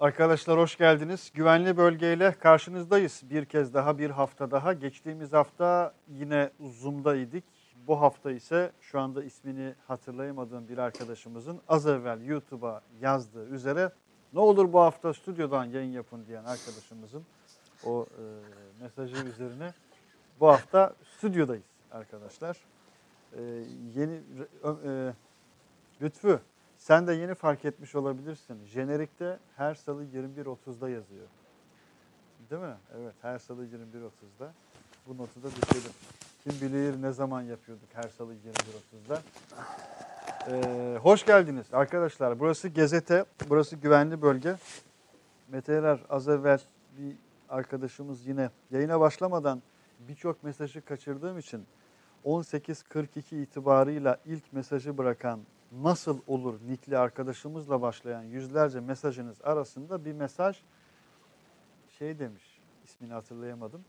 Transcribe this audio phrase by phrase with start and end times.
[0.00, 1.30] Arkadaşlar hoş geldiniz.
[1.34, 3.22] Güvenli bölgeyle karşınızdayız.
[3.30, 4.72] Bir kez daha bir hafta daha.
[4.72, 7.44] Geçtiğimiz hafta yine Zoom'daydık.
[7.86, 13.92] Bu hafta ise şu anda ismini hatırlayamadığım bir arkadaşımızın az evvel YouTube'a yazdığı üzere
[14.32, 17.22] ne olur bu hafta stüdyodan yayın yapın diyen arkadaşımızın
[17.84, 18.22] o e,
[18.82, 19.72] mesajı üzerine
[20.40, 22.56] bu hafta stüdyodayız arkadaşlar.
[23.32, 23.42] E,
[23.94, 24.20] yeni
[24.84, 25.12] e,
[26.02, 26.40] Lütfü
[26.86, 28.64] sen de yeni fark etmiş olabilirsin.
[28.64, 31.26] Jenerikte her salı 21.30'da yazıyor.
[32.50, 32.76] Değil mi?
[32.98, 34.52] Evet her salı 21.30'da.
[35.06, 35.92] Bu notu da düşelim.
[36.44, 39.22] Kim bilir ne zaman yapıyorduk her salı 21.30'da.
[40.48, 42.40] Ee, hoş geldiniz arkadaşlar.
[42.40, 44.56] Burası Gezete, burası güvenli bölge.
[45.48, 46.60] Mete Erer az evvel
[46.98, 47.16] bir
[47.48, 49.62] arkadaşımız yine yayına başlamadan
[50.08, 51.66] birçok mesajı kaçırdığım için
[52.24, 55.40] 18.42 itibarıyla ilk mesajı bırakan
[55.82, 60.62] nasıl olur nikli arkadaşımızla başlayan yüzlerce mesajınız arasında bir mesaj
[61.98, 63.84] şey demiş ismini hatırlayamadım.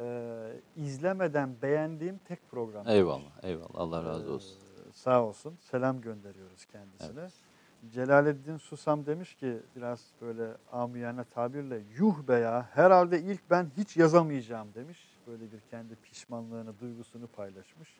[0.00, 2.88] Ee, izlemeden beğendiğim tek program.
[2.88, 3.74] Eyvallah, eyvallah.
[3.74, 4.56] Allah razı olsun.
[4.56, 5.56] Ee, sağ olsun.
[5.60, 7.20] Selam gönderiyoruz kendisine.
[7.20, 7.32] Evet.
[7.92, 13.96] Celaleddin Susam demiş ki biraz böyle amiyane tabirle yuh be ya herhalde ilk ben hiç
[13.96, 15.08] yazamayacağım demiş.
[15.26, 17.98] Böyle bir kendi pişmanlığını, duygusunu paylaşmış.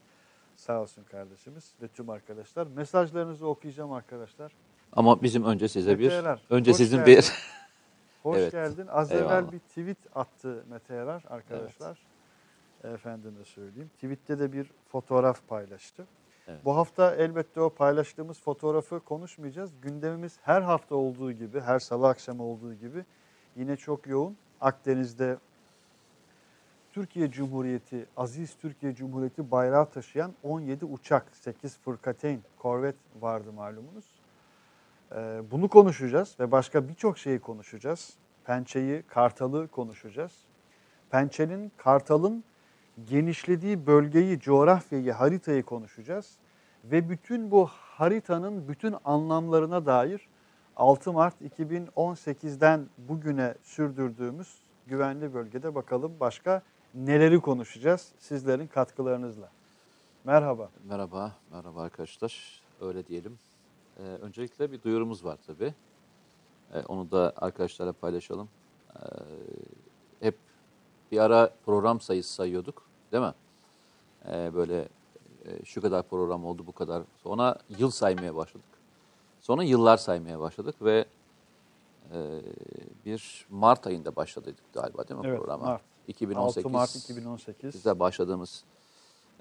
[0.56, 2.66] Sağ olsun kardeşimiz ve tüm arkadaşlar.
[2.66, 4.52] Mesajlarınızı okuyacağım arkadaşlar.
[4.92, 7.16] Ama bizim önce size bir, Erer, önce hoş sizin geldin.
[7.16, 7.32] bir...
[8.22, 8.52] Hoş Evet.
[8.52, 8.86] geldin.
[8.90, 9.32] Az Eyvallah.
[9.32, 11.98] evvel bir tweet attı Mete Erer arkadaşlar.
[12.84, 13.90] Efendime söyleyeyim.
[13.94, 16.06] Tweette de bir fotoğraf paylaştı.
[16.48, 16.64] Evet.
[16.64, 19.70] Bu hafta elbette o paylaştığımız fotoğrafı konuşmayacağız.
[19.82, 23.04] Gündemimiz her hafta olduğu gibi, her salı akşamı olduğu gibi
[23.56, 24.36] yine çok yoğun.
[24.60, 25.38] Akdeniz'de
[26.94, 34.04] Türkiye Cumhuriyeti, Aziz Türkiye Cumhuriyeti bayrağı taşıyan 17 uçak, 8 fırkateyn, korvet vardı malumunuz.
[35.12, 38.14] Ee, Bunu konuşacağız ve başka birçok şeyi konuşacağız.
[38.44, 40.32] Pençeyi, Kartal'ı konuşacağız.
[41.10, 42.44] Pençenin, Kartal'ın
[43.08, 46.38] genişlediği bölgeyi, coğrafyayı, haritayı konuşacağız.
[46.84, 50.28] Ve bütün bu haritanın bütün anlamlarına dair
[50.76, 56.62] 6 Mart 2018'den bugüne sürdürdüğümüz güvenli bölgede bakalım başka
[56.94, 59.50] neleri konuşacağız sizlerin katkılarınızla.
[60.24, 60.70] Merhaba.
[60.84, 62.62] Merhaba, merhaba arkadaşlar.
[62.80, 63.38] Öyle diyelim.
[63.98, 65.74] Ee, öncelikle bir duyurumuz var tabii.
[66.74, 68.48] Ee, onu da arkadaşlarla paylaşalım.
[68.96, 69.00] Ee,
[70.20, 70.38] hep
[71.12, 73.34] bir ara program sayısı sayıyorduk, değil mi?
[74.28, 74.88] Ee, böyle
[75.44, 77.02] e, şu kadar program oldu, bu kadar.
[77.22, 78.64] Sonra yıl saymaya başladık.
[79.40, 81.04] Sonra yıllar saymaya başladık ve
[82.12, 82.40] e,
[83.06, 85.64] bir Mart ayında başladık galiba değil mi Evet, programa?
[85.64, 85.93] Mart.
[86.08, 86.66] 2018.
[86.66, 87.74] 6 Mart 2018.
[87.74, 88.64] Bizde başladığımız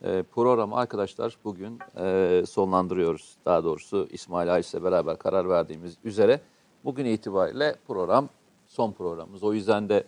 [0.03, 3.35] e, programı arkadaşlar bugün e, sonlandırıyoruz.
[3.45, 6.41] Daha doğrusu İsmail Ayşe beraber karar verdiğimiz üzere
[6.85, 8.29] bugün itibariyle program
[8.67, 9.43] son programımız.
[9.43, 10.03] O yüzden de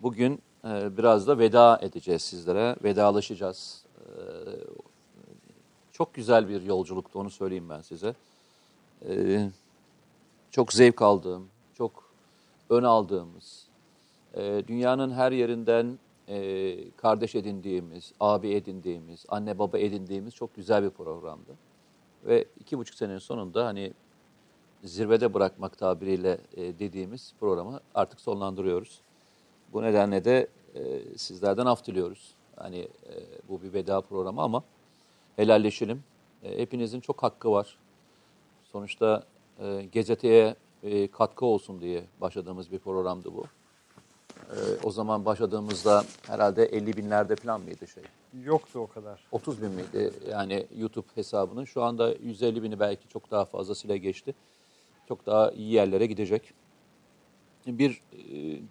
[0.00, 2.76] bugün e, biraz da veda edeceğiz sizlere.
[2.84, 3.84] Vedalaşacağız.
[3.96, 4.04] E,
[5.92, 8.14] çok güzel bir yolculuktu onu söyleyeyim ben size.
[9.08, 9.50] E,
[10.50, 12.04] çok zevk aldığım, çok
[12.70, 13.67] ön aldığımız,
[14.34, 20.90] e, dünyanın her yerinden e, kardeş edindiğimiz, abi edindiğimiz, anne baba edindiğimiz çok güzel bir
[20.90, 21.56] programdı.
[22.24, 23.92] Ve iki buçuk senenin sonunda hani
[24.84, 29.00] zirvede bırakmak tabiriyle e, dediğimiz programı artık sonlandırıyoruz.
[29.72, 32.34] Bu nedenle de e, sizlerden af diliyoruz.
[32.56, 32.88] Hani
[33.48, 34.64] bu bir veda programı ama
[35.36, 36.02] helalleşelim.
[36.42, 37.78] Hepinizin çok hakkı var.
[38.72, 39.22] Sonuçta
[39.92, 40.54] gazeteye
[41.12, 43.44] katkı olsun diye başladığımız bir programdı bu.
[44.48, 48.02] E, o zaman başladığımızda herhalde 50 binlerde falan mıydı şey?
[48.44, 49.24] Yoktu o kadar.
[49.32, 51.64] 30 bin miydi yani YouTube hesabının?
[51.64, 54.34] Şu anda 150 bini belki çok daha fazlasıyla geçti.
[55.08, 56.54] Çok daha iyi yerlere gidecek.
[57.66, 58.22] Bir e,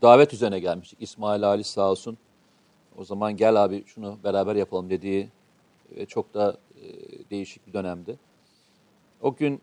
[0.01, 1.01] davet üzerine gelmiştik.
[1.01, 2.17] İsmail Ali sağ olsun.
[2.97, 5.29] O zaman gel abi şunu beraber yapalım dediği
[5.95, 6.83] e, çok da e,
[7.29, 8.17] değişik bir dönemdi.
[9.21, 9.61] O gün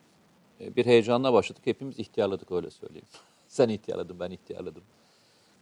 [0.60, 1.62] e, bir heyecanla başladık.
[1.66, 3.06] Hepimiz ihtiyarladık öyle söyleyeyim.
[3.48, 4.82] Sen ihtiyarladın, ben ihtiyarladım.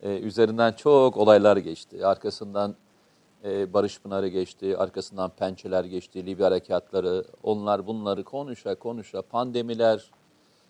[0.03, 2.07] E, üzerinden çok olaylar geçti.
[2.07, 2.75] Arkasından
[3.45, 10.11] e, Barış Pınarı geçti, arkasından pençeler geçti, Libya harekatları, onlar bunları konuşa konuşa, pandemiler,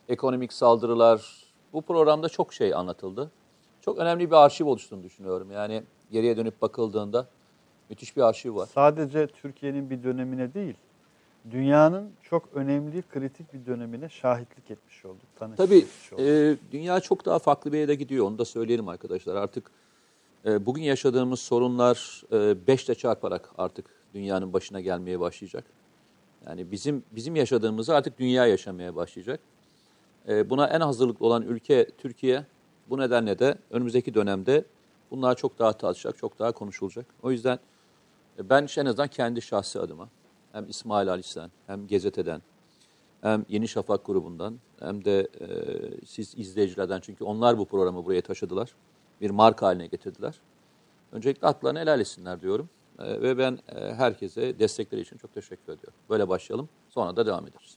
[0.09, 1.47] ekonomik saldırılar.
[1.73, 3.31] Bu programda çok şey anlatıldı.
[3.81, 5.51] Çok önemli bir arşiv oluştuğunu düşünüyorum.
[5.51, 7.27] Yani geriye dönüp bakıldığında
[7.91, 8.69] müthiş bir arşiv var.
[8.75, 10.75] Sadece Türkiye'nin bir dönemine değil,
[11.51, 15.27] dünyanın çok önemli, kritik bir dönemine şahitlik etmiş olduk.
[15.57, 16.25] Tabii etmiş olduk.
[16.25, 18.27] e, dünya çok daha farklı bir yere gidiyor.
[18.27, 19.37] Onu da söyleyelim arkadaşlar.
[19.37, 19.71] Artık
[20.47, 25.65] e, bugün yaşadığımız sorunlar e, beşle çarparak artık dünyanın başına gelmeye başlayacak.
[26.47, 29.41] Yani bizim bizim yaşadığımızı artık dünya yaşamaya başlayacak.
[30.29, 32.47] E, buna en hazırlıklı olan ülke Türkiye.
[32.91, 34.65] Bu nedenle de önümüzdeki dönemde
[35.11, 37.07] bunlar çok daha tartışacak, çok daha konuşulacak.
[37.23, 37.59] O yüzden
[38.39, 40.09] e, ben en azından kendi şahsi adıma
[40.53, 42.43] hem İsmail Alis'ten hem Gezete'den
[43.21, 45.47] hem Yeni Şafak grubundan hem de e,
[46.07, 48.75] siz izleyicilerden çünkü onlar bu programı buraya taşıdılar.
[49.21, 50.41] Bir marka haline getirdiler.
[51.13, 52.69] Öncelikle haklarını helal etsinler diyorum.
[52.99, 55.99] E, ve ben e, herkese destekleri için çok teşekkür ediyorum.
[56.11, 56.69] Böyle başlayalım.
[56.89, 57.77] Sonra da devam ederiz.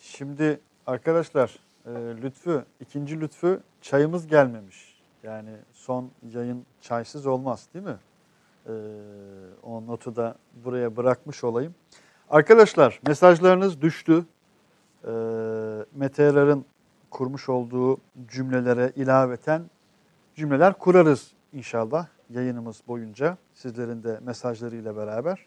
[0.00, 1.90] Şimdi arkadaşlar e,
[2.22, 5.02] Lütfü, ikinci Lütfü çayımız gelmemiş.
[5.22, 7.96] Yani son yayın çaysız olmaz değil mi?
[8.66, 8.72] E,
[9.62, 11.74] o notu da buraya bırakmış olayım.
[12.30, 14.24] Arkadaşlar mesajlarınız düştü.
[15.04, 15.12] E,
[15.94, 16.64] Mete Yarar'ın
[17.10, 17.98] kurmuş olduğu
[18.28, 19.62] cümlelere ilaveten
[20.34, 25.46] cümleler kurarız inşallah yayınımız boyunca sizlerin de mesajlarıyla beraber.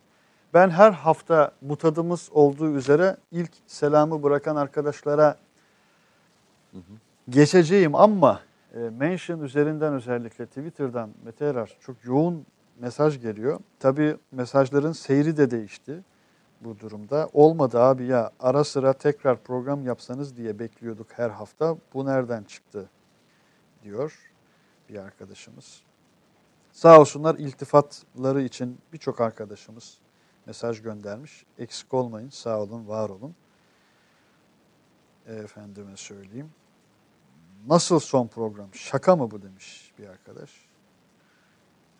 [0.54, 5.38] Ben her hafta bu tadımız olduğu üzere ilk selamı bırakan arkadaşlara
[7.30, 8.40] geçeceğim ama
[8.74, 12.46] e, mention üzerinden özellikle Twitter'dan Mete Erar çok yoğun
[12.80, 13.60] mesaj geliyor.
[13.80, 16.04] Tabii mesajların seyri de değişti
[16.62, 17.30] bu durumda.
[17.34, 21.78] Olmadı abi ya ara sıra tekrar program yapsanız diye bekliyorduk her hafta.
[21.94, 22.90] Bu nereden çıktı
[23.84, 24.32] diyor
[24.90, 25.82] bir arkadaşımız.
[26.72, 29.98] Sağ olsunlar iltifatları için birçok arkadaşımız
[30.46, 31.46] mesaj göndermiş.
[31.58, 33.36] Eksik olmayın, sağ olun, var olun.
[35.28, 36.52] Efendime söyleyeyim.
[37.68, 38.74] Nasıl son program?
[38.74, 40.52] Şaka mı bu demiş bir arkadaş.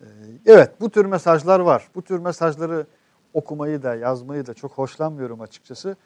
[0.00, 0.04] Ee,
[0.46, 1.88] evet bu tür mesajlar var.
[1.94, 2.86] Bu tür mesajları
[3.34, 5.96] okumayı da yazmayı da çok hoşlanmıyorum açıkçası.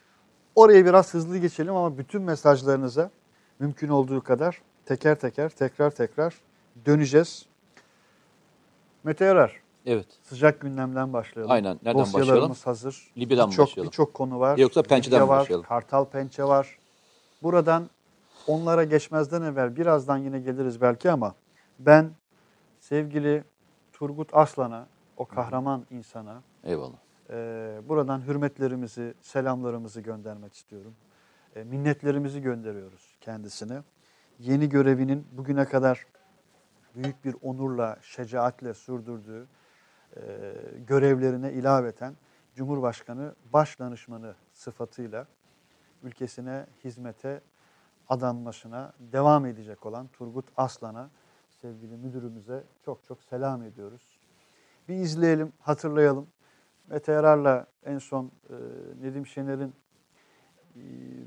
[0.55, 3.11] Oraya biraz hızlı geçelim ama bütün mesajlarınıza
[3.59, 6.35] mümkün olduğu kadar teker teker tekrar tekrar
[6.87, 7.47] döneceğiz.
[9.05, 10.07] Mete Yarar, Evet.
[10.23, 11.51] sıcak gündemden başlayalım.
[11.53, 11.79] Aynen.
[11.83, 12.57] Nereden Dosyalarımız başlayalım?
[12.65, 13.13] hazır.
[13.19, 13.91] Libya'dan Birçok başlayalım.
[13.91, 14.59] birçok konu var.
[14.59, 15.67] Yoksa pençeden Libya mi var, başlayalım?
[15.67, 16.79] Kartal pençe var.
[17.43, 17.91] Buradan
[18.47, 21.35] onlara geçmezden evvel birazdan yine geliriz belki ama
[21.79, 22.11] ben
[22.81, 23.45] sevgili
[24.01, 24.87] Turgut Aslan'a,
[25.17, 26.97] o kahraman insana Eyvallah.
[27.31, 30.95] e, buradan hürmetlerimizi, selamlarımızı göndermek istiyorum.
[31.57, 33.83] E, minnetlerimizi gönderiyoruz kendisine.
[34.39, 36.07] Yeni görevinin bugüne kadar
[36.95, 39.47] büyük bir onurla, şecaatle sürdürdüğü
[40.17, 40.53] e,
[40.87, 42.17] görevlerine ilaveten
[42.55, 45.27] Cumhurbaşkanı baş danışmanı sıfatıyla
[46.03, 47.41] ülkesine hizmete
[48.09, 51.11] adanmasına devam edecek olan Turgut Aslan'a
[51.63, 54.19] sevgili müdürümüze çok çok selam ediyoruz.
[54.89, 56.27] Bir izleyelim, hatırlayalım.
[56.87, 58.55] Mete Yarar'la en son e,
[59.03, 59.75] Nedim Şener'in
[60.77, 60.81] e,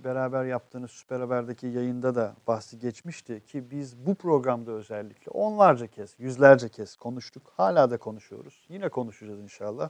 [0.04, 6.16] beraber yaptığınız Süper Haber'deki yayında da bahsi geçmişti ki biz bu programda özellikle onlarca kez,
[6.20, 7.54] yüzlerce kez konuştuk.
[7.58, 8.66] Hala da konuşuyoruz.
[8.70, 9.90] Yine konuşacağız inşallah.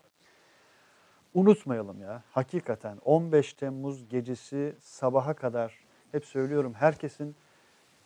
[1.34, 2.24] Unutmayalım ya.
[2.32, 7.36] Hakikaten 15 Temmuz gecesi sabaha kadar hep söylüyorum herkesin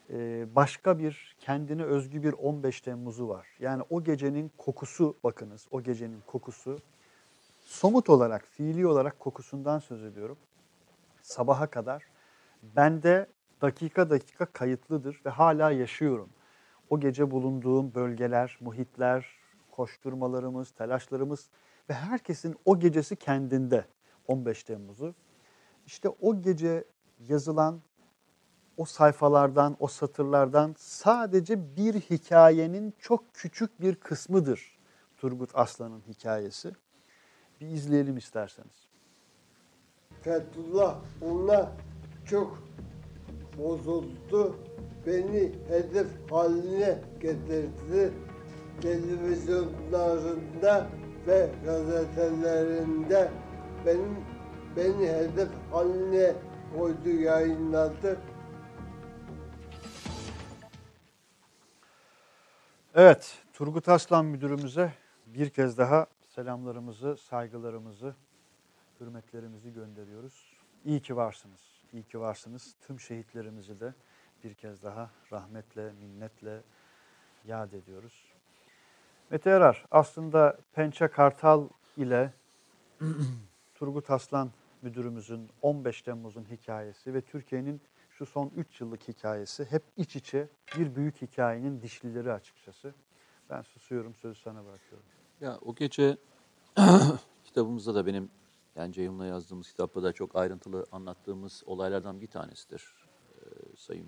[0.09, 3.47] e, başka bir kendine özgü bir 15 Temmuz'u var.
[3.59, 6.79] Yani o gecenin kokusu bakınız o gecenin kokusu
[7.65, 10.37] somut olarak fiili olarak kokusundan söz ediyorum.
[11.21, 12.03] Sabaha kadar
[12.63, 13.27] bende
[13.61, 16.29] dakika dakika kayıtlıdır ve hala yaşıyorum.
[16.89, 19.25] O gece bulunduğum bölgeler, muhitler,
[19.71, 21.49] koşturmalarımız, telaşlarımız
[21.89, 23.85] ve herkesin o gecesi kendinde
[24.27, 25.15] 15 Temmuz'u.
[25.85, 26.83] İşte o gece
[27.19, 27.81] yazılan
[28.77, 34.77] o sayfalardan, o satırlardan sadece bir hikayenin çok küçük bir kısmıdır
[35.17, 36.71] Turgut Aslan'ın hikayesi.
[37.61, 38.87] Bir izleyelim isterseniz.
[40.21, 41.71] Fethullah ona
[42.25, 42.63] çok
[43.57, 44.55] bozuldu.
[45.05, 48.13] Beni hedef haline getirdi.
[48.81, 50.87] Televizyonlarında
[51.27, 53.31] ve gazetelerinde
[53.85, 54.17] benim
[54.75, 56.35] beni hedef haline
[56.77, 58.17] koydu yayınladı.
[62.99, 64.93] Evet, Turgut Aslan müdürümüze
[65.25, 68.15] bir kez daha selamlarımızı, saygılarımızı,
[68.99, 70.57] hürmetlerimizi gönderiyoruz.
[70.85, 71.59] İyi ki varsınız,
[71.93, 72.75] iyi ki varsınız.
[72.87, 73.93] Tüm şehitlerimizi de
[74.43, 76.61] bir kez daha rahmetle, minnetle
[77.45, 78.33] yad ediyoruz.
[79.29, 82.33] Mete Yarar, aslında Pençe Kartal ile
[83.75, 84.51] Turgut Aslan
[84.81, 87.81] müdürümüzün 15 Temmuz'un hikayesi ve Türkiye'nin
[88.17, 92.93] şu son 3 yıllık hikayesi hep iç içe bir büyük hikayenin dişlileri açıkçası.
[93.49, 95.05] Ben susuyorum, sözü sana bırakıyorum.
[95.41, 96.17] Ya o gece
[97.45, 98.29] kitabımızda da benim
[98.75, 102.83] yani Ceyhun'la yazdığımız kitapta da çok ayrıntılı anlattığımız olaylardan bir tanesidir
[103.35, 103.43] e,
[103.77, 104.07] sayın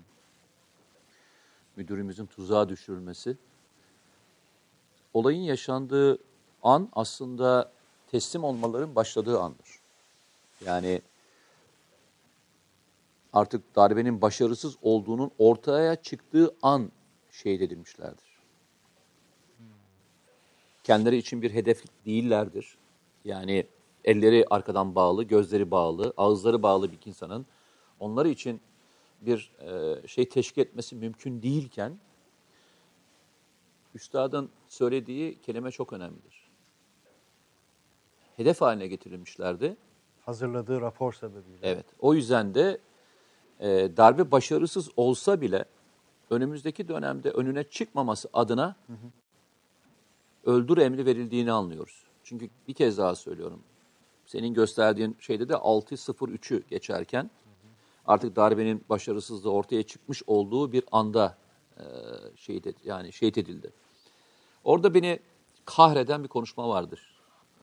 [1.76, 3.36] müdürümüzün tuzağa düşürülmesi.
[5.14, 6.18] Olayın yaşandığı
[6.62, 7.72] an aslında
[8.10, 9.80] teslim olmaların başladığı andır.
[10.64, 11.02] Yani
[13.32, 16.92] artık darbenin başarısız olduğunun ortaya çıktığı an
[17.30, 18.30] şehit edilmişlerdir.
[20.84, 22.76] Kendileri için bir hedef değillerdir.
[23.24, 23.66] Yani
[24.04, 27.46] elleri arkadan bağlı, gözleri bağlı, ağızları bağlı bir insanın
[28.00, 28.60] onları için
[29.20, 31.98] bir e, şey teşkil etmesi mümkün değilken
[33.94, 36.50] üstadın söylediği kelime çok önemlidir.
[38.36, 39.76] Hedef haline getirilmişlerdi.
[40.20, 41.58] Hazırladığı rapor sebebiyle.
[41.62, 41.86] Evet.
[41.98, 42.80] O yüzden de
[43.60, 45.64] e, darbe başarısız olsa bile
[46.30, 48.76] önümüzdeki dönemde önüne çıkmaması adına
[50.44, 52.02] öldür emri verildiğini anlıyoruz.
[52.24, 53.62] Çünkü bir kez daha söylüyorum.
[54.26, 57.30] Senin gösterdiğin şeyde de 6-0-3'ü geçerken
[58.06, 61.36] artık darbenin başarısızlığı ortaya çıkmış olduğu bir anda
[61.76, 61.84] e,
[62.36, 63.70] şehit ed- yani şehit edildi.
[64.64, 65.18] Orada beni
[65.64, 67.20] kahreden bir konuşma vardır.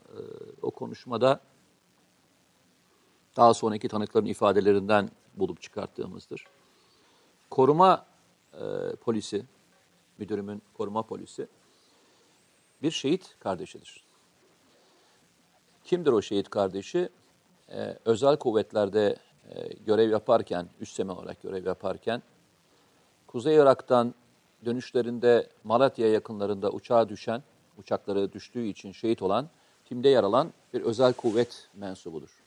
[0.08, 0.18] E,
[0.62, 1.40] o konuşmada
[3.38, 6.44] daha sonraki tanıkların ifadelerinden bulup çıkarttığımızdır.
[7.50, 8.06] Koruma
[8.52, 9.44] e, polisi,
[10.18, 11.48] müdürümün koruma polisi
[12.82, 14.04] bir şehit kardeşidir.
[15.84, 17.08] Kimdir o şehit kardeşi?
[17.68, 19.16] E, özel kuvvetlerde
[19.50, 22.22] e, görev yaparken, üstleme olarak görev yaparken,
[23.26, 24.14] Kuzey Irak'tan
[24.64, 27.42] dönüşlerinde Malatya yakınlarında uçağa düşen,
[27.76, 29.48] uçakları düştüğü için şehit olan,
[29.84, 32.37] timde yer alan bir özel kuvvet mensubudur.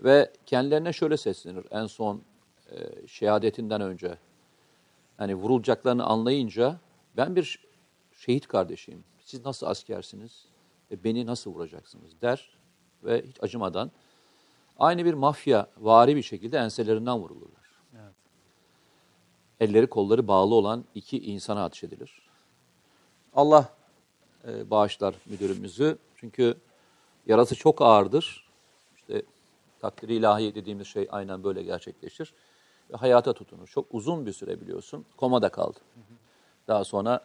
[0.00, 2.22] Ve kendilerine şöyle seslenir en son
[2.70, 4.18] e, şehadetinden önce.
[5.20, 6.76] Yani vurulacaklarını anlayınca
[7.16, 7.58] ben bir
[8.12, 9.04] şehit kardeşiyim.
[9.24, 10.44] Siz nasıl askersiniz
[10.90, 12.50] ve beni nasıl vuracaksınız der
[13.04, 13.90] ve hiç acımadan
[14.78, 17.58] aynı bir mafya vari bir şekilde enselerinden vurulurlar.
[19.60, 22.22] Elleri kolları bağlı olan iki insana ateş edilir.
[23.34, 23.74] Allah
[24.48, 26.54] e, bağışlar müdürümüzü çünkü
[27.26, 28.48] yarası çok ağırdır.
[28.96, 29.22] İşte
[29.80, 32.34] takdiri ilahi dediğimiz şey aynen böyle gerçekleşir.
[32.90, 33.66] Ve hayata tutunur.
[33.66, 35.06] Çok uzun bir süre biliyorsun.
[35.16, 35.78] Komada kaldı.
[36.68, 37.24] Daha sonra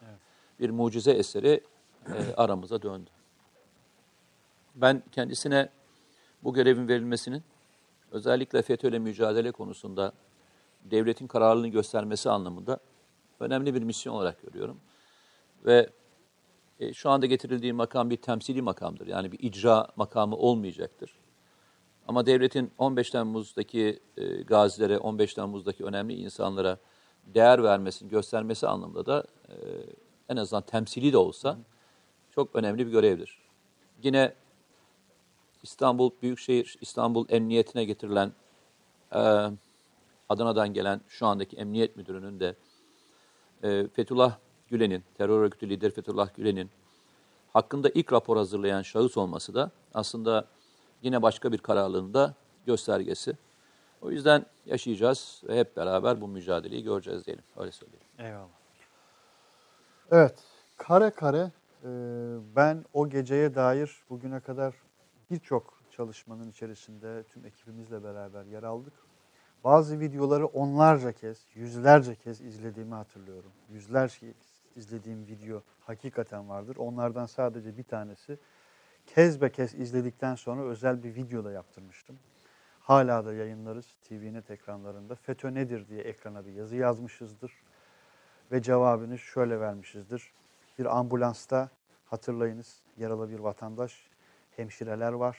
[0.60, 1.64] bir mucize eseri
[2.08, 3.10] e, aramıza döndü.
[4.76, 5.70] Ben kendisine
[6.44, 7.44] bu görevin verilmesinin
[8.12, 10.14] özellikle FETÖ'yle mücadele konusunda
[10.84, 12.80] devletin kararlılığını göstermesi anlamında
[13.40, 14.80] önemli bir misyon olarak görüyorum.
[15.66, 15.90] Ve
[16.80, 19.08] e, şu anda getirildiği makam bir temsili makamdır.
[19.08, 21.23] Yani bir icra makamı olmayacaktır.
[22.08, 26.78] Ama devletin 15 Temmuz'daki e, gazilere, 15 Temmuz'daki önemli insanlara
[27.26, 29.56] değer vermesini, göstermesi anlamında da e,
[30.30, 31.58] en azından temsili de olsa
[32.32, 33.38] çok önemli bir görevdir.
[34.04, 34.34] Yine
[35.64, 38.34] İstanbul Büyükşehir, İstanbul Emniyetine getirilen,
[39.16, 39.20] e,
[40.30, 42.56] Adana'dan gelen şu andaki emniyet müdürünün de
[43.64, 46.70] e, Fethullah Gülen'in, terör örgütü lider Fethullah Gülen'in
[47.54, 50.48] hakkında ilk rapor hazırlayan şahıs olması da aslında
[51.04, 52.34] yine başka bir kararlılığın da
[52.66, 53.38] göstergesi.
[54.02, 57.44] O yüzden yaşayacağız ve hep beraber bu mücadeleyi göreceğiz diyelim.
[57.58, 58.08] Öyle söyleyeyim.
[58.20, 58.48] Eyvallah.
[60.12, 60.44] Evet,
[60.78, 61.52] kare kare
[61.84, 61.90] e,
[62.56, 64.74] ben o geceye dair bugüne kadar
[65.32, 68.94] birçok çalışmanın içerisinde tüm ekibimizle beraber yer aldık.
[69.64, 73.52] Bazı videoları onlarca kez, yüzlerce kez izlediğimi hatırlıyorum.
[73.70, 74.34] Yüzlerce
[74.76, 76.76] izlediğim video hakikaten vardır.
[76.76, 78.40] Onlardan sadece bir tanesi
[79.08, 82.20] kez be kez izledikten sonra özel bir video da yaptırmıştım.
[82.80, 85.16] Hala da yayınlarız TV'nin ekranlarında.
[85.16, 87.54] FETÖ nedir diye ekrana bir yazı yazmışızdır.
[88.52, 90.34] Ve cevabını şöyle vermişizdir.
[90.80, 91.70] Bir ambulansta
[92.06, 94.10] hatırlayınız yaralı bir vatandaş,
[94.52, 95.38] hemşireler var.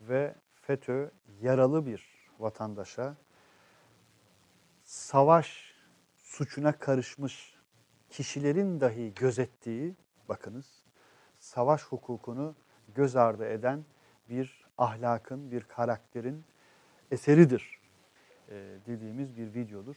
[0.00, 3.16] Ve FETÖ yaralı bir vatandaşa
[4.82, 5.74] savaş
[6.16, 7.54] suçuna karışmış
[8.10, 9.96] kişilerin dahi gözettiği,
[10.28, 10.82] bakınız,
[11.38, 12.54] savaş hukukunu
[12.98, 13.84] göz ardı eden
[14.30, 16.44] bir ahlakın, bir karakterin
[17.10, 17.80] eseridir
[18.48, 18.54] e,
[18.86, 19.96] dediğimiz bir videodur.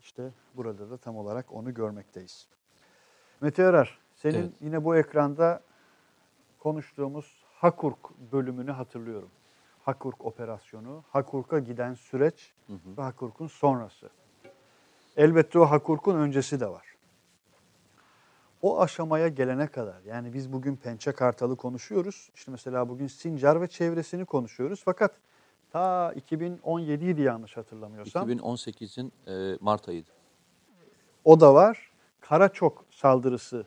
[0.00, 2.48] İşte burada da tam olarak onu görmekteyiz.
[3.40, 4.52] Mete Arar, senin Evet.
[4.60, 5.60] yine bu ekranda
[6.58, 9.30] konuştuğumuz Hakurk bölümünü hatırlıyorum.
[9.82, 14.10] Hakurk operasyonu, Hakurk'a giden süreç ve Hakurk'un sonrası.
[15.16, 16.95] Elbette o Hakurk'un öncesi de var.
[18.66, 22.30] O aşamaya gelene kadar yani biz bugün Pençe Kartal'ı konuşuyoruz.
[22.34, 24.82] İşte mesela bugün Sincar ve çevresini konuşuyoruz.
[24.84, 25.12] Fakat
[25.70, 28.30] ta 2017 idi yanlış hatırlamıyorsam.
[28.30, 30.10] 2018'in e, Mart ayıydı.
[31.24, 31.90] O da var.
[32.20, 33.64] Karaçok saldırısını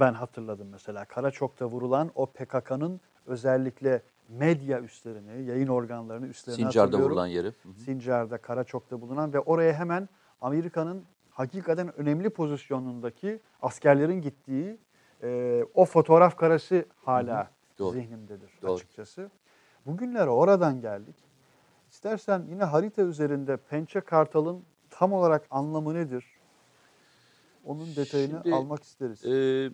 [0.00, 1.04] ben hatırladım mesela.
[1.04, 7.48] Karaçok'ta vurulan o PKK'nın özellikle medya üstlerini, yayın organlarını üstlerini Sincar'da vurulan yeri.
[7.48, 7.74] Hı hı.
[7.84, 10.08] Sincar'da, Karaçok'ta bulunan ve oraya hemen
[10.40, 14.78] Amerika'nın hakikaten önemli pozisyonundaki askerlerin gittiği
[15.22, 17.92] e, o fotoğraf karesi hala Doğru.
[17.92, 18.72] zihnimdedir Doğru.
[18.72, 19.30] açıkçası.
[19.86, 21.16] Bugünlere oradan geldik.
[21.90, 26.24] İstersen yine harita üzerinde Pençe Kartal'ın tam olarak anlamı nedir?
[27.64, 29.24] Onun detayını Şimdi, almak isteriz.
[29.24, 29.70] Ee,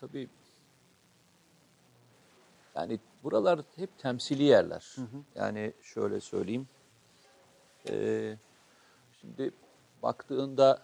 [0.00, 0.28] tabii
[2.74, 4.96] yani buralar hep temsili yerler.
[5.34, 6.68] Yani şöyle söyleyeyim.
[7.90, 8.36] Ee,
[9.20, 9.50] şimdi
[10.02, 10.78] baktığında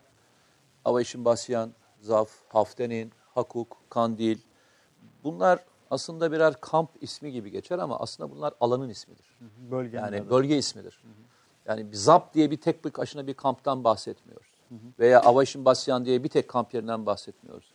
[0.85, 1.71] Avaşin Basyan,
[2.01, 4.39] Zaf, Haftenin, Hakuk, Kandil
[5.25, 5.59] bunlar
[5.91, 9.27] aslında birer kamp ismi gibi geçer ama aslında bunlar alanın ismidir.
[9.71, 10.31] Bölgenin Yani adı.
[10.31, 11.03] bölge ismidir.
[11.67, 14.49] Yani bir ZAP diye bir tek bir başına bir kamptan bahsetmiyoruz.
[14.99, 17.73] Veya Avaşin Basyan diye bir tek kamp yerinden bahsetmiyoruz.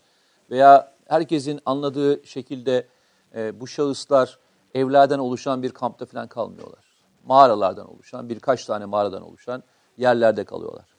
[0.52, 2.88] Veya herkesin anladığı şekilde
[3.36, 4.40] e, bu şahıslar
[4.74, 6.80] evlerden oluşan bir kampta falan kalmıyorlar.
[7.26, 9.64] Mağaralardan oluşan, birkaç tane mağaradan oluşan
[9.98, 10.93] yerlerde kalıyorlar.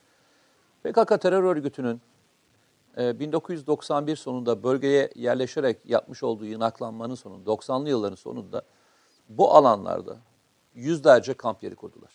[0.85, 2.01] PKK terör örgütünün
[2.99, 8.63] e, 1991 sonunda bölgeye yerleşerek yapmış olduğu yınaklanmanın sonunda, 90'lı yılların sonunda
[9.29, 10.17] bu alanlarda
[10.75, 12.11] yüzlerce kamp yeri kurdular.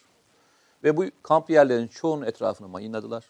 [0.83, 3.25] Ve bu kamp yerlerinin çoğunun etrafını mayınladılar.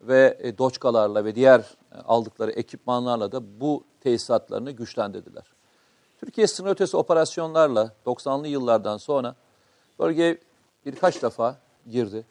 [0.00, 5.44] Ve e, doçkalarla ve diğer e, aldıkları ekipmanlarla da bu tesisatlarını güçlendirdiler.
[6.20, 9.34] Türkiye sınır ötesi operasyonlarla 90'lı yıllardan sonra
[9.98, 10.38] bölgeye
[10.86, 11.56] birkaç defa
[11.90, 12.26] girdi.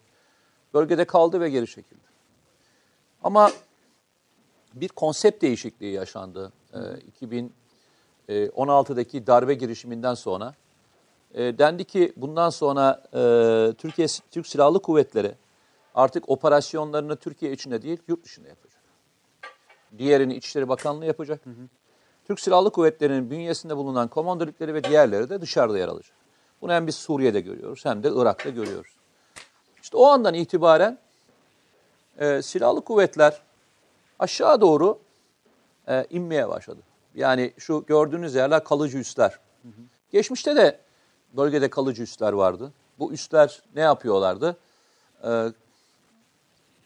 [0.73, 2.10] Bölgede kaldı ve geri çekildi.
[3.23, 3.51] Ama
[4.73, 6.51] bir konsept değişikliği yaşandı.
[6.73, 6.77] Ee,
[8.29, 10.53] 2016'daki darbe girişiminden sonra.
[11.33, 15.35] E, dendi ki bundan sonra e, Türkiye Türk Silahlı Kuvvetleri
[15.95, 18.81] artık operasyonlarını Türkiye içinde değil yurt dışında yapacak.
[19.97, 21.41] Diğerini İçişleri Bakanlığı yapacak.
[22.25, 26.15] Türk Silahlı Kuvvetleri'nin bünyesinde bulunan komandörlükleri ve diğerleri de dışarıda yer alacak.
[26.61, 28.91] Bunu hem biz Suriye'de görüyoruz hem de Irak'ta görüyoruz.
[29.83, 30.97] İşte o andan itibaren
[32.17, 33.41] e, silahlı kuvvetler
[34.19, 34.99] aşağı doğru
[35.87, 36.79] e, inmeye başladı.
[37.15, 39.39] Yani şu gördüğünüz yerler kalıcı üsler.
[40.11, 40.79] Geçmişte de
[41.33, 42.73] bölgede kalıcı üsler vardı.
[42.99, 44.57] Bu üsler ne yapıyorlardı?
[45.23, 45.51] E,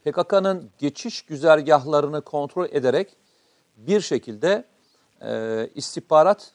[0.06, 3.16] PKK'nın geçiş güzergahlarını kontrol ederek
[3.78, 4.66] bir şekilde
[5.22, 6.52] e, istihbarat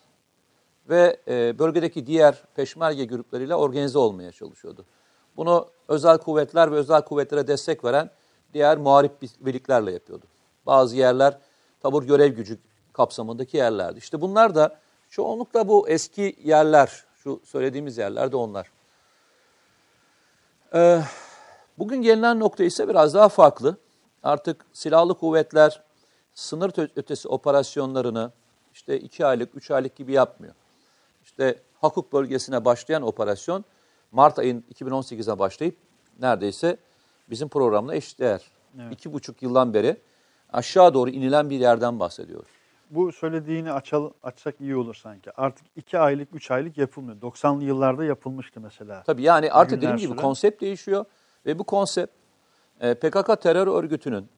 [0.89, 4.85] ve e, bölgedeki diğer peşmerge gruplarıyla organize olmaya çalışıyordu.
[5.37, 8.11] Bunu özel kuvvetler ve özel kuvvetlere destek veren
[8.55, 10.27] diğer muharip birliklerle yapıyordu.
[10.67, 11.39] Bazı yerler
[11.81, 12.59] tabur görev gücü
[12.93, 13.99] kapsamındaki yerlerdi.
[13.99, 18.71] İşte bunlar da çoğunlukla bu eski yerler, şu söylediğimiz yerler de onlar.
[20.75, 21.03] Ee,
[21.79, 23.77] bugün gelinen nokta ise biraz daha farklı.
[24.23, 25.83] Artık silahlı kuvvetler
[26.35, 28.33] sınır ötesi operasyonlarını
[28.73, 30.55] işte iki aylık, üç aylık gibi yapmıyor.
[31.25, 33.65] İşte Hakuk bölgesine başlayan operasyon
[34.13, 35.77] Mart ayın 2018'e başlayıp
[36.21, 36.77] neredeyse
[37.31, 38.51] bizim programla eşdeğer.
[38.81, 38.93] Evet.
[38.93, 39.97] İki buçuk yıldan beri
[40.53, 42.51] aşağı doğru inilen bir yerden bahsediyoruz.
[42.91, 45.31] Bu söylediğini açal, açsak iyi olur sanki.
[45.37, 47.21] Artık iki aylık, üç aylık yapılmıyor.
[47.21, 49.03] 90'lı yıllarda yapılmıştı mesela.
[49.03, 50.21] Tabii yani artık dediğim gibi süre.
[50.21, 51.05] konsept değişiyor.
[51.47, 52.13] Ve bu konsept
[52.81, 54.29] e, PKK terör örgütünün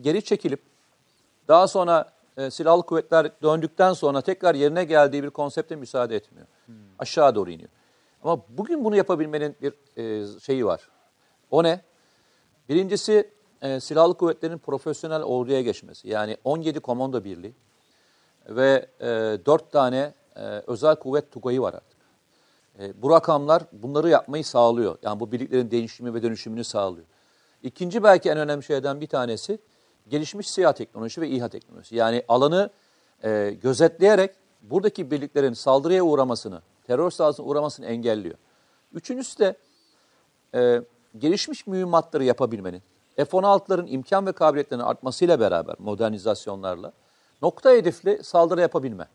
[0.00, 0.62] geri çekilip
[1.48, 6.46] daha sonra e, silahlı kuvvetler döndükten sonra tekrar yerine geldiği bir konsepte müsaade etmiyor.
[6.66, 6.74] Hmm.
[6.98, 7.68] Aşağı doğru iniyor.
[8.24, 10.88] Ama bugün bunu yapabilmenin bir e, şeyi var.
[11.50, 11.80] O ne?
[12.72, 13.30] Birincisi
[13.62, 16.08] e, silahlı kuvvetlerin profesyonel orduya geçmesi.
[16.08, 17.54] Yani 17 komando birliği
[18.48, 19.06] ve e,
[19.46, 21.98] 4 tane e, özel kuvvet tugayı var artık.
[22.78, 24.98] E, bu rakamlar bunları yapmayı sağlıyor.
[25.02, 27.06] Yani bu birliklerin değişimi ve dönüşümünü sağlıyor.
[27.62, 29.58] İkinci belki en önemli şeyden bir tanesi
[30.08, 31.96] gelişmiş siyah teknoloji ve İHA teknolojisi.
[31.96, 32.70] Yani alanı
[33.24, 34.30] e, gözetleyerek
[34.62, 38.34] buradaki birliklerin saldırıya uğramasını, terör saldırısına uğramasını engelliyor.
[38.92, 39.56] Üçüncüsü de
[40.54, 40.82] e,
[41.18, 42.82] gelişmiş mühimmatları yapabilmenin,
[43.16, 46.92] F-16'ların imkan ve kabiliyetlerinin artmasıyla beraber modernizasyonlarla
[47.42, 49.08] nokta hedefli saldırı yapabilme.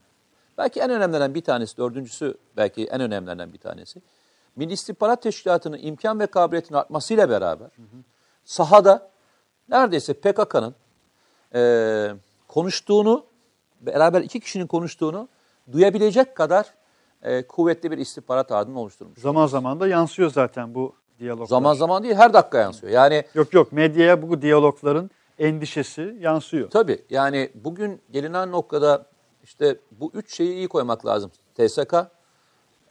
[0.57, 4.01] Belki en önemlilerinden bir tanesi, dördüncüsü belki en önemlilerinden bir tanesi.
[4.55, 7.69] Milli İstihbarat Teşkilatı'nın imkan ve kabiliyetinin artmasıyla beraber
[8.45, 9.11] sahada
[9.69, 10.75] neredeyse PKK'nın
[11.55, 12.11] e,
[12.47, 13.25] konuştuğunu,
[13.81, 15.27] beraber iki kişinin konuştuğunu
[15.71, 16.73] duyabilecek kadar
[17.21, 19.19] e, kuvvetli bir istihbarat ağını oluşturmuş.
[19.19, 21.45] Zaman zaman da yansıyor zaten bu diyaloglar.
[21.45, 22.93] Zaman zaman değil her dakika yansıyor.
[22.93, 26.69] Yani Yok yok medyaya bu diyalogların endişesi yansıyor.
[26.69, 29.05] Tabii yani bugün gelinen noktada
[29.43, 31.31] işte bu üç şeyi iyi koymak lazım.
[31.55, 31.93] TSK,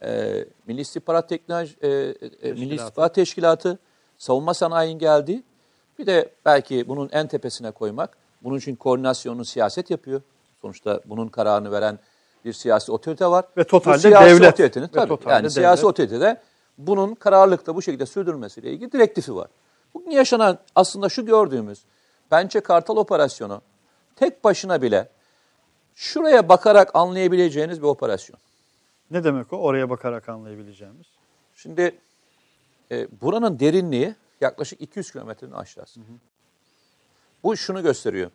[0.02, 3.78] e, Milli İstihbarat Teknoloji, e, e, Milli İstihbarat Teşkilatı,
[4.18, 5.42] savunma sanayinin geldiği
[5.98, 8.16] bir de belki bunun en tepesine koymak.
[8.42, 10.20] Bunun için koordinasyonunu siyaset yapıyor.
[10.62, 11.98] Sonuçta bunun kararını veren
[12.44, 13.44] bir siyasi otorite var.
[13.56, 14.54] Ve totalde bu siyasi devlet.
[14.54, 15.52] Otoritenin, tabii, totalde yani devlet.
[15.52, 16.40] siyasi otoritede
[16.78, 19.48] bunun kararlılıkla bu şekilde sürdürülmesiyle ilgili direktifi var.
[19.94, 21.84] Bugün yaşanan aslında şu gördüğümüz
[22.30, 23.62] Pençe Kartal operasyonu
[24.16, 25.08] tek başına bile
[25.94, 28.38] şuraya bakarak anlayabileceğiniz bir operasyon.
[29.10, 29.56] Ne demek o?
[29.56, 31.06] Oraya bakarak anlayabileceğimiz.
[31.54, 31.98] Şimdi
[32.90, 36.00] e, buranın derinliği yaklaşık 200 kilometrenin aşağısı.
[37.42, 38.30] Bu şunu gösteriyor.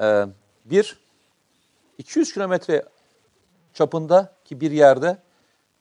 [0.00, 0.26] E,
[0.64, 1.00] bir,
[1.98, 2.84] 200 kilometre
[3.74, 5.18] çapındaki bir yerde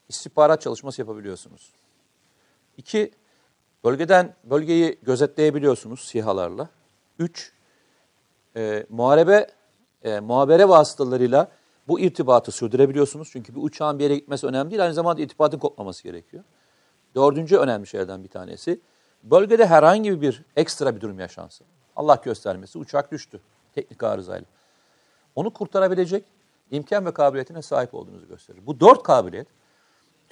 [0.10, 1.72] istihbarat çalışması yapabiliyorsunuz.
[2.78, 3.12] İki,
[3.84, 6.70] bölgeden bölgeyi gözetleyebiliyorsunuz SİHA'larla.
[7.20, 7.54] Üç,
[8.56, 9.48] e, muharebe,
[10.04, 11.52] e, muhabere vasıtalarıyla
[11.88, 13.30] bu irtibatı sürdürebiliyorsunuz.
[13.32, 14.84] Çünkü bir uçağın bir yere gitmesi önemli değil.
[14.84, 16.44] Aynı zamanda irtibatın kopmaması gerekiyor.
[17.16, 18.80] Dördüncü önemli şeylerden bir tanesi.
[19.24, 21.68] Bölgede herhangi bir ekstra bir durum yaşansın.
[21.96, 23.40] Allah göstermesi uçak düştü
[23.76, 24.46] teknik arızayla.
[25.36, 26.26] Onu kurtarabilecek
[26.72, 28.60] imkan ve kabiliyetine sahip olduğunuzu gösterir.
[28.66, 29.48] Bu dört kabiliyet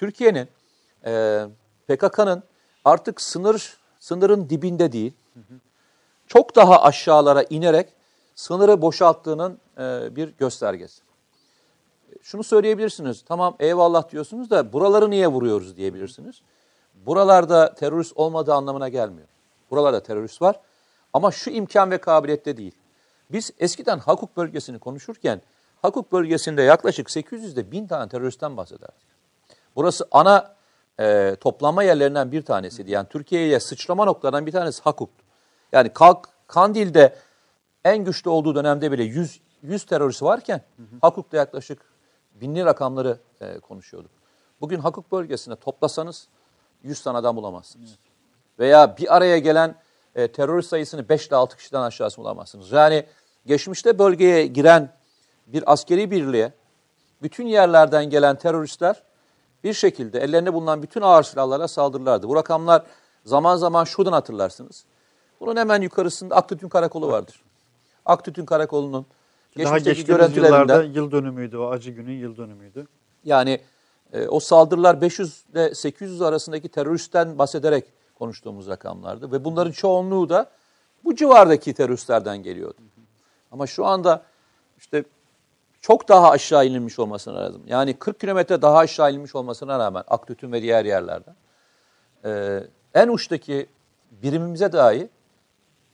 [0.04, 0.48] Türkiye'nin
[1.06, 1.46] e,
[1.88, 2.44] PKK'nın
[2.86, 5.14] artık sınır sınırın dibinde değil,
[6.28, 7.90] çok daha aşağılara inerek
[8.36, 11.02] sınırı boşalttığının e, bir göstergesi.
[12.22, 16.42] Şunu söyleyebilirsiniz, tamam eyvallah diyorsunuz da buraları niye vuruyoruz diyebilirsiniz.
[17.06, 19.28] Buralarda terörist olmadığı anlamına gelmiyor.
[19.72, 20.60] Buralarda terörist var
[21.14, 22.76] ama şu imkan ve kabiliyette değil.
[23.32, 25.42] Biz eskiden Hakuk bölgesini konuşurken
[25.82, 29.13] Hakuk bölgesinde yaklaşık 800'de 1000 tane teröristten bahsederdik.
[29.76, 30.56] Burası ana
[31.00, 32.92] e, toplanma yerlerinden bir tanesiydi.
[32.92, 35.26] Yani Türkiye'ye sıçrama noktalarından bir tanesi Hakuk'tu.
[35.72, 37.16] Yani Kalk, Kandil'de
[37.86, 40.62] en güçlü olduğu dönemde bile 100, 100 terörist varken
[41.02, 41.82] Hakuk'ta yaklaşık
[42.34, 44.12] binli rakamları e, konuşuyorduk.
[44.62, 46.28] Bugün Hakuk bölgesinde toplasanız
[46.84, 47.90] 100 tane adam bulamazsınız.
[48.60, 49.76] Veya bir araya gelen
[50.16, 52.72] e, terörist sayısını 5 ile 6 kişiden aşağısı bulamazsınız.
[52.72, 53.06] Yani
[53.46, 54.90] geçmişte bölgeye giren
[55.48, 56.54] bir askeri birliğe
[57.22, 59.04] bütün yerlerden gelen teröristler
[59.64, 62.30] bir şekilde ellerinde bulunan bütün ağır silahlara saldırırlardı.
[62.30, 62.84] Bu rakamlar
[63.26, 64.86] zaman zaman şuradan hatırlarsınız.
[65.40, 67.42] Bunun hemen yukarısında Aktütün Karakolu vardır.
[68.06, 69.06] Aktütün Karakolu'nun
[69.58, 72.88] Daha geçmişteki geçtiğimiz görüntülerinden yıl dönümüydü o acı günün yıl dönümüydü.
[73.26, 73.60] yani
[74.14, 77.86] e, o saldırılar 500 ile 800 arasındaki teröristten bahsederek
[78.20, 79.32] konuştuğumuz rakamlardı.
[79.32, 80.50] Ve bunların çoğunluğu da
[81.04, 82.78] bu civardaki teröristlerden geliyordu.
[83.52, 84.24] Ama şu anda
[84.78, 85.04] işte
[85.84, 87.62] çok daha aşağı inilmiş olmasına lazım.
[87.66, 91.36] Yani 40 kilometre daha aşağı inilmiş olmasına rağmen Aktütün ve diğer yerlerden
[92.26, 92.60] e,
[92.94, 93.68] en uçtaki
[94.12, 95.10] birimimize dahi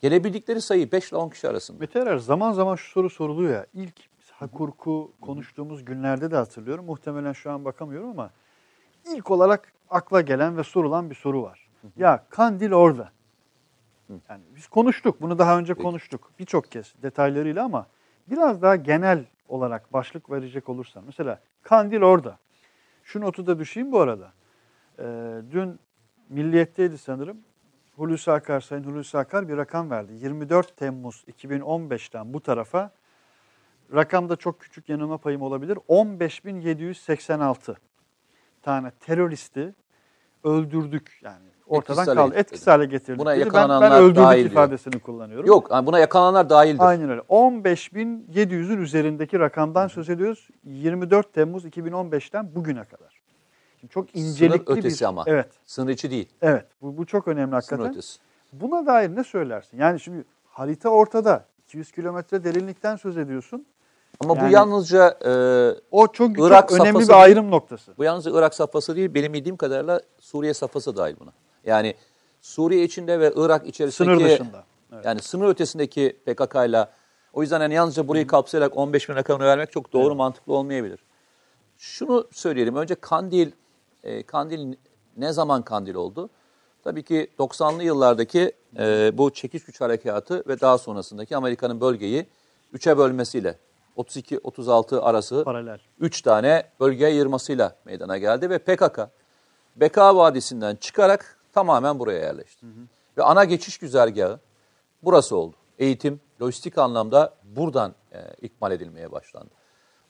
[0.02, 1.80] gelebildikleri sayı 5 ile 10 kişi arasında.
[1.80, 3.66] Mete Erer zaman zaman şu soru soruluyor ya.
[3.74, 3.96] İlk
[4.32, 6.86] Hakurk'u konuştuğumuz günlerde de hatırlıyorum.
[6.86, 8.30] Muhtemelen şu an bakamıyorum ama
[9.14, 11.70] ilk olarak akla gelen ve sorulan bir soru var.
[11.98, 13.12] Ya Kandil orada.
[14.10, 15.22] Yani biz konuştuk.
[15.22, 16.32] Bunu daha önce konuştuk.
[16.40, 17.88] Birçok kez detaylarıyla ama
[18.28, 21.04] biraz daha genel olarak başlık verecek olursam.
[21.06, 22.38] Mesela Kandil orada.
[23.04, 24.34] Şu notu da düşeyim bu arada.
[25.00, 25.04] Ee,
[25.52, 25.80] dün
[26.30, 27.38] Milliyet'teydi sanırım.
[27.96, 30.14] Hulusi Akar, Sayın Hulusi Akar bir rakam verdi.
[30.14, 32.92] 24 Temmuz 2015'ten bu tarafa
[33.94, 35.76] rakamda çok küçük yanılma payım olabilir.
[35.76, 37.76] 15.786
[38.62, 39.76] tane teröristi
[40.44, 42.36] öldürdük yani ortadan Etkisiz kaldı.
[42.36, 43.20] Etkisiz hale getirdik.
[43.20, 43.40] Buna dedi.
[43.40, 44.52] ben, yakalananlar ben öldürdük dahil diyor.
[44.52, 45.46] ifadesini kullanıyorum.
[45.46, 46.84] Yok buna yakalananlar dahildir.
[46.84, 47.22] Aynen öyle.
[47.22, 50.48] 15.700'ün üzerindeki rakamdan söz ediyoruz.
[50.64, 53.20] 24 Temmuz 2015'ten bugüne kadar.
[53.80, 55.08] Şimdi çok incelikli Sınır ötesi bir...
[55.08, 55.24] ama.
[55.28, 56.30] Evet, Sınır içi değil.
[56.42, 56.66] evet.
[56.82, 57.92] Bu, bu çok önemli Sınır hakikaten.
[57.92, 58.20] ötesi.
[58.54, 59.78] Buna dair ne söylersin?
[59.78, 61.46] Yani şimdi harita ortada.
[61.68, 63.66] 200 kilometre derinlikten söz ediyorsun.
[64.20, 65.32] Ama Yani- bu yalnızca e,
[65.92, 67.92] O çok, çok Irak önemli safhası bir ayrım noktası.
[67.98, 71.32] Bu yalnız Irak safhası değil, benim bildiğim kadarıyla Suriye safhası dahil buna.
[71.66, 71.96] Yani
[72.42, 74.20] Suriye içinde ve Irak içerisindeki...
[74.20, 74.64] Sınır dışında.
[74.94, 75.06] Evet.
[75.06, 76.92] Yani sınır ötesindeki PKK'yla
[77.34, 81.00] o yüzden hani yalnızca burayı kapsayarak 15 bin rakamını vermek çok doğru mantıklı olmayabilir.
[81.78, 82.76] Şunu söyleyelim.
[82.76, 83.52] Önce Kandil,
[84.04, 84.76] e, Kandil
[85.18, 86.30] ne zaman Kandil oldu?
[86.84, 92.26] Tabii ki 90'lı yıllardaki e, bu çekiş güç harekatı ve daha sonrasındaki Amerika'nın bölgeyi
[92.74, 93.56] üçe bölmesiyle
[93.98, 95.80] 32-36 arası Paralel.
[96.00, 99.00] 3 tane bölgeye ayırmasıyla meydana geldi ve PKK
[99.76, 102.66] Beka Vadisi'nden çıkarak tamamen buraya yerleşti.
[103.18, 104.40] Ve ana geçiş güzergahı
[105.04, 105.56] burası oldu.
[105.80, 109.50] Eğitim, lojistik anlamda buradan e, ikmal edilmeye başlandı.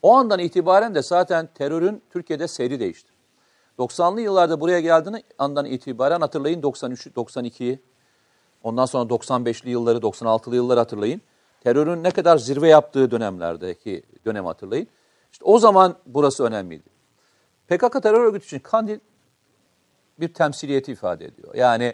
[0.02, 3.12] O andan itibaren de zaten terörün Türkiye'de seyri değişti.
[3.80, 7.80] 90'lı yıllarda buraya geldiğini andan itibaren hatırlayın 93 92'yi.
[8.64, 11.22] Ondan sonra 95'li yılları, 96'lı yılları hatırlayın.
[11.62, 14.88] Terörün ne kadar zirve yaptığı dönemlerdeki dönemi hatırlayın.
[15.32, 16.90] İşte o zaman burası önemliydi.
[17.68, 19.00] PKK terör örgütü için Kandil
[20.22, 21.56] bir temsiliyeti ifade ediyor.
[21.56, 21.94] Yani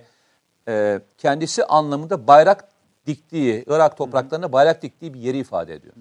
[0.67, 2.69] e, kendisi anlamında bayrak
[3.07, 5.93] diktiği, Irak topraklarına bayrak diktiği bir yeri ifade ediyor.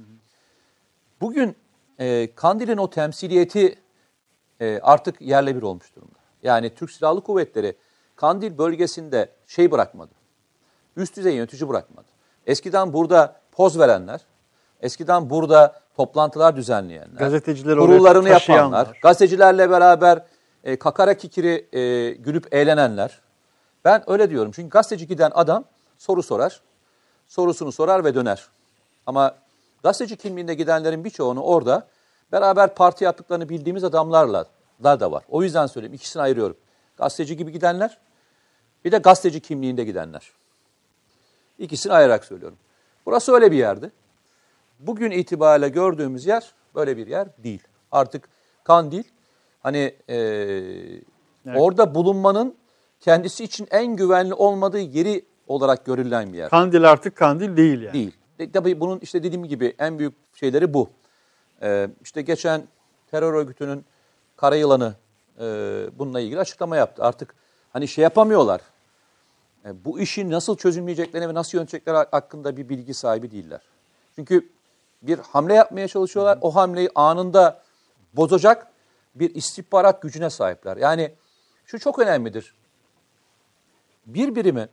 [1.20, 1.56] Bugün
[1.98, 3.78] e, Kandil'in o temsiliyeti
[4.60, 6.18] e, artık yerle bir olmuş durumda.
[6.42, 7.76] Yani Türk Silahlı Kuvvetleri
[8.16, 10.12] Kandil bölgesinde şey bırakmadı.
[10.96, 12.06] Üst düzey yönetici bırakmadı.
[12.46, 14.20] Eskiden burada poz verenler,
[14.80, 20.24] eskiden burada toplantılar düzenleyenler, Gazetecileri kurullarını yapanlar, gazetecilerle beraber
[20.64, 23.20] e, kakara kikiri e, gülüp eğlenenler,
[23.84, 24.52] Ben öyle diyorum.
[24.54, 25.64] Çünkü gazeteci giden adam
[25.98, 26.60] soru sorar.
[27.26, 28.48] Sorusunu sorar ve döner.
[29.06, 29.34] Ama
[29.82, 31.88] gazeteci kimliğinde gidenlerin birçoğunu orada
[32.32, 34.46] beraber parti yaptıklarını bildiğimiz adamlarla
[34.82, 35.24] da var.
[35.28, 35.94] O yüzden söyleyeyim.
[35.94, 36.56] ikisini ayırıyorum.
[36.96, 37.98] Gazeteci gibi gidenler
[38.84, 40.32] bir de gazeteci kimliğinde gidenler.
[41.58, 42.58] İkisini ayırarak söylüyorum.
[43.06, 43.90] Burası öyle bir yerdi.
[44.80, 47.62] Bugün itibariyle gördüğümüz yer böyle bir yer değil.
[47.92, 48.28] Artık
[48.64, 49.04] Kandil
[49.64, 50.16] hani e,
[51.54, 52.54] orada bulunmanın
[53.00, 56.50] kendisi için en güvenli olmadığı yeri olarak görülen bir yer.
[56.50, 57.92] Kandil artık kandil değil yani.
[57.92, 58.12] Değil.
[58.38, 60.88] De, tabii bunun işte dediğim gibi en büyük şeyleri bu.
[61.62, 62.62] Ee, işte geçen
[63.10, 63.84] terör örgütünün
[64.36, 64.94] Karayılanı
[65.40, 65.44] e,
[65.98, 67.02] bununla ilgili açıklama yaptı.
[67.02, 67.34] Artık
[67.72, 68.60] hani şey yapamıyorlar.
[69.64, 73.60] E, bu işin nasıl çözümleyeceklerini ve nasıl yönetecekleri hakkında bir bilgi sahibi değiller.
[74.14, 74.48] Çünkü
[75.02, 76.38] bir hamle yapmaya çalışıyorlar.
[76.40, 77.62] O hamleyi anında
[78.12, 78.73] bozacak
[79.14, 80.76] bir istihbarat gücüne sahipler.
[80.76, 81.14] Yani
[81.66, 82.54] şu çok önemlidir.
[84.06, 84.68] Bir birimi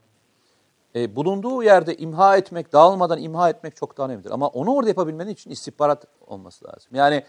[0.95, 4.31] e, bulunduğu yerde imha etmek, dağılmadan imha etmek çok daha önemlidir.
[4.31, 6.91] Ama onu orada yapabilmenin için istihbarat olması lazım.
[6.93, 7.23] Yani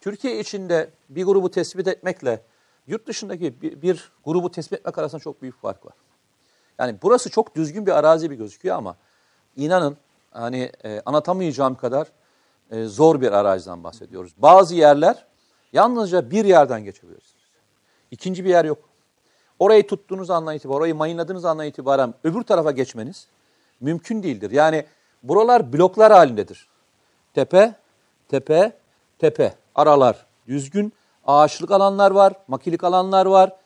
[0.00, 2.42] Türkiye içinde bir grubu tespit etmekle
[2.86, 5.94] yurt dışındaki bir, bir grubu tespit etmek arasında çok büyük fark var.
[6.78, 8.96] Yani burası çok düzgün bir arazi bir gözüküyor ama
[9.56, 9.96] inanın
[10.30, 12.12] hani e, anlatamayacağım kadar
[12.70, 14.34] e, zor bir araziden bahsediyoruz.
[14.38, 15.26] Bazı yerler
[15.72, 17.44] yalnızca bir yerden geçebilirsiniz.
[18.10, 18.78] İkinci bir yer yok.
[19.58, 23.26] Orayı tuttuğunuz andan itibaren, orayı mayınladığınız andan itibaren öbür tarafa geçmeniz
[23.80, 24.50] mümkün değildir.
[24.50, 24.86] Yani
[25.22, 26.68] buralar bloklar halindedir.
[27.34, 27.74] Tepe,
[28.28, 28.72] tepe,
[29.18, 29.54] tepe.
[29.74, 30.92] Aralar düzgün.
[31.26, 33.56] Ağaçlık alanlar var, makilik alanlar var.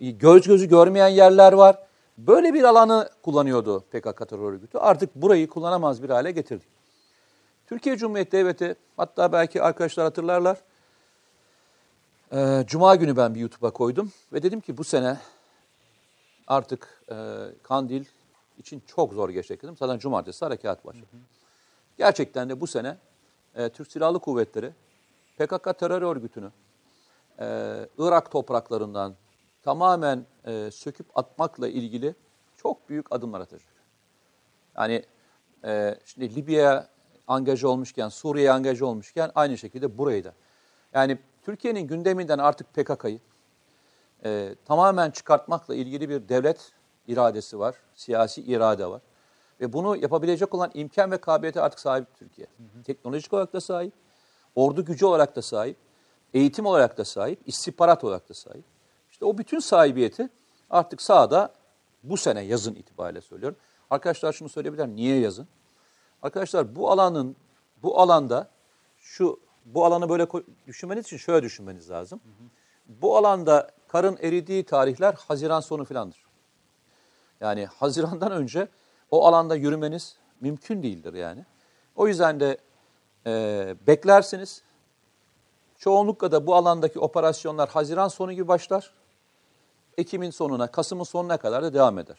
[0.00, 1.78] Göz gözü görmeyen yerler var.
[2.18, 4.78] Böyle bir alanı kullanıyordu PKK terör örgütü.
[4.78, 6.64] Artık burayı kullanamaz bir hale getirdi.
[7.66, 10.58] Türkiye Cumhuriyeti Devleti, hatta belki arkadaşlar hatırlarlar,
[12.34, 15.18] ee, Cuma günü ben bir YouTube'a koydum ve dedim ki bu sene
[16.46, 17.14] artık e,
[17.62, 18.04] Kandil
[18.58, 19.76] için çok zor geçecek dedim.
[19.76, 21.06] Zaten cumartesi harekat başladı.
[21.10, 21.20] Hı hı.
[21.98, 22.96] Gerçekten de bu sene
[23.54, 24.72] e, Türk Silahlı Kuvvetleri
[25.38, 26.50] PKK terör örgütünü
[27.40, 27.46] e,
[27.98, 29.14] Irak topraklarından
[29.62, 32.14] tamamen e, söküp atmakla ilgili
[32.56, 33.74] çok büyük adımlar atacak.
[34.76, 35.04] Yani
[35.64, 36.88] e, şimdi Libya'ya
[37.26, 40.32] angaja olmuşken, Suriye'ye angaja olmuşken aynı şekilde burayı da.
[40.94, 43.20] Yani Türkiye'nin gündeminden artık PKK'yı
[44.24, 46.72] e, tamamen çıkartmakla ilgili bir devlet
[47.06, 49.02] iradesi var, siyasi irade var.
[49.60, 52.46] Ve bunu yapabilecek olan imkan ve kabiliyete artık sahip Türkiye.
[52.46, 52.82] Hı hı.
[52.82, 53.92] Teknolojik olarak da sahip,
[54.54, 55.76] ordu gücü olarak da sahip,
[56.34, 58.64] eğitim olarak da sahip, istihbarat olarak da sahip.
[59.10, 60.28] İşte o bütün sahibiyeti
[60.70, 61.52] artık sahada
[62.02, 63.58] bu sene yazın itibariyle söylüyorum.
[63.90, 65.48] Arkadaşlar şunu söyleyebilir Niye yazın?
[66.22, 67.36] Arkadaşlar bu alanın,
[67.82, 68.50] bu alanda
[68.98, 70.26] şu bu alanı böyle
[70.66, 72.20] düşünmeniz için şöyle düşünmeniz lazım.
[72.24, 72.48] Hı hı.
[73.02, 76.24] Bu alanda karın eridiği tarihler Haziran sonu filandır.
[77.40, 78.68] Yani Haziran'dan önce
[79.10, 81.44] o alanda yürümeniz mümkün değildir yani.
[81.96, 82.58] O yüzden de
[83.26, 84.62] e, beklersiniz.
[85.78, 88.94] Çoğunlukla da bu alandaki operasyonlar Haziran sonu gibi başlar.
[89.98, 92.18] Ekim'in sonuna, Kasım'ın sonuna kadar da devam eder.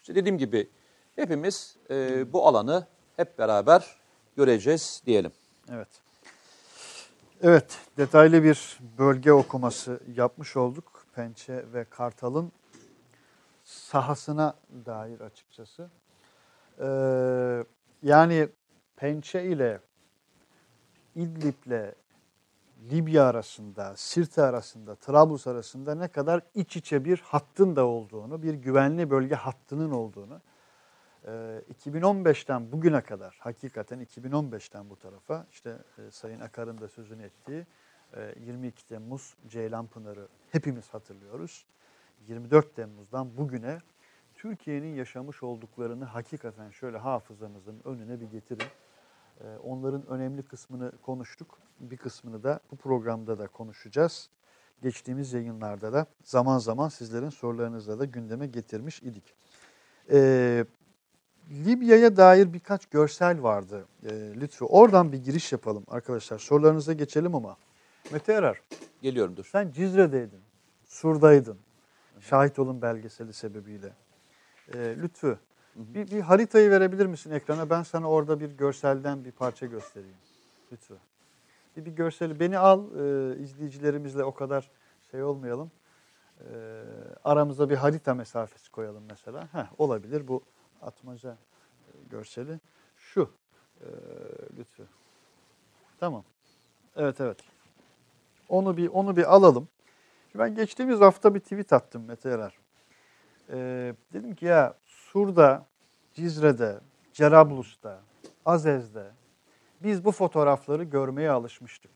[0.00, 0.70] İşte dediğim gibi
[1.16, 3.96] hepimiz e, bu alanı hep beraber
[4.36, 5.32] göreceğiz diyelim.
[5.72, 5.88] Evet.
[7.42, 11.06] Evet, detaylı bir bölge okuması yapmış olduk.
[11.14, 12.52] Pençe ve Kartal'ın
[13.64, 14.54] sahasına
[14.86, 15.90] dair açıkçası.
[16.80, 17.64] Ee,
[18.02, 18.48] yani
[18.96, 19.80] Pençe ile
[21.14, 21.94] İdlib'le
[22.90, 28.54] Libya arasında, Sirte arasında, Trablus arasında ne kadar iç içe bir hattın da olduğunu, bir
[28.54, 30.40] güvenli bölge hattının olduğunu
[31.84, 37.66] 2015'ten ee, bugüne kadar hakikaten 2015'ten bu tarafa işte e, Sayın Akar'ın da sözünü ettiği
[38.40, 41.66] 22 e, Temmuz Ceylanpınar'ı hepimiz hatırlıyoruz.
[42.28, 43.78] 24 Temmuz'dan bugüne
[44.34, 48.68] Türkiye'nin yaşamış olduklarını hakikaten şöyle hafızanızın önüne bir getirin.
[49.40, 51.58] Ee, onların önemli kısmını konuştuk.
[51.80, 54.30] Bir kısmını da bu programda da konuşacağız.
[54.82, 59.34] Geçtiğimiz yayınlarda da zaman zaman sizlerin sorularınızla da gündeme getirmiş idik.
[60.10, 60.64] Ee,
[61.50, 64.64] Libya'ya dair birkaç görsel vardı e, lütfü.
[64.64, 66.38] Oradan bir giriş yapalım arkadaşlar.
[66.38, 67.56] Sorularınıza geçelim ama.
[68.12, 68.62] Mete Erar.
[69.02, 69.44] Geliyorum dur.
[69.44, 70.40] Sen Cizre'deydin,
[70.84, 71.58] Sur'daydın.
[72.20, 73.92] Şahit olun belgeseli sebebiyle.
[74.74, 75.38] E, lütfü
[75.78, 77.70] bir, bir haritayı verebilir misin ekrana?
[77.70, 80.16] Ben sana orada bir görselden bir parça göstereyim.
[80.72, 80.94] Lütfü.
[81.76, 84.70] Bir, bir görseli beni al e, izleyicilerimizle o kadar
[85.10, 85.70] şey olmayalım.
[86.40, 86.44] E,
[87.24, 89.48] aramıza bir harita mesafesi koyalım mesela.
[89.52, 90.42] Heh, olabilir bu
[90.82, 92.60] atmaca e, görseli.
[92.96, 93.30] Şu
[93.80, 93.86] e,
[94.58, 94.86] lütfü.
[96.00, 96.24] Tamam.
[96.96, 97.38] Evet evet.
[98.48, 99.68] Onu bir onu bir alalım.
[100.34, 102.58] Ben geçtiğimiz hafta bir tweet attım Mete Erer.
[103.50, 105.66] Ee, dedim ki ya Sur'da,
[106.14, 106.80] Cizre'de,
[107.12, 108.00] Cerablus'ta,
[108.46, 109.10] Azez'de
[109.82, 111.90] biz bu fotoğrafları görmeye alışmıştık.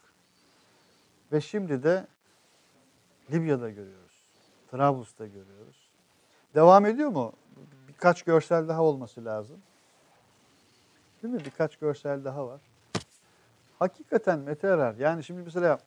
[1.33, 2.07] Ve şimdi de
[3.31, 4.27] Libya'da görüyoruz.
[4.71, 5.91] Trablus'ta görüyoruz.
[6.55, 7.33] Devam ediyor mu?
[8.03, 9.57] Birkaç görsel daha olması lazım.
[11.23, 11.45] Değil mi?
[11.45, 12.61] Birkaç görsel daha var.
[13.79, 15.79] Hakikaten Mete Erer, yani şimdi mesela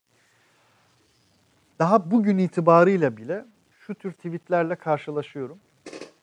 [1.79, 3.45] daha bugün itibarıyla bile
[3.79, 5.59] şu tür tweetlerle karşılaşıyorum.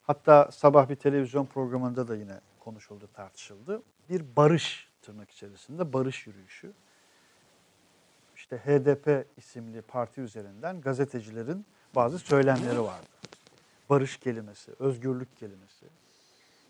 [0.03, 3.81] Hatta sabah bir televizyon programında da yine konuşuldu, tartışıldı.
[4.09, 6.73] Bir barış tırnak içerisinde barış yürüyüşü.
[8.35, 13.12] İşte HDP isimli parti üzerinden gazetecilerin bazı söylemleri vardı.
[13.89, 15.85] Barış kelimesi, özgürlük kelimesi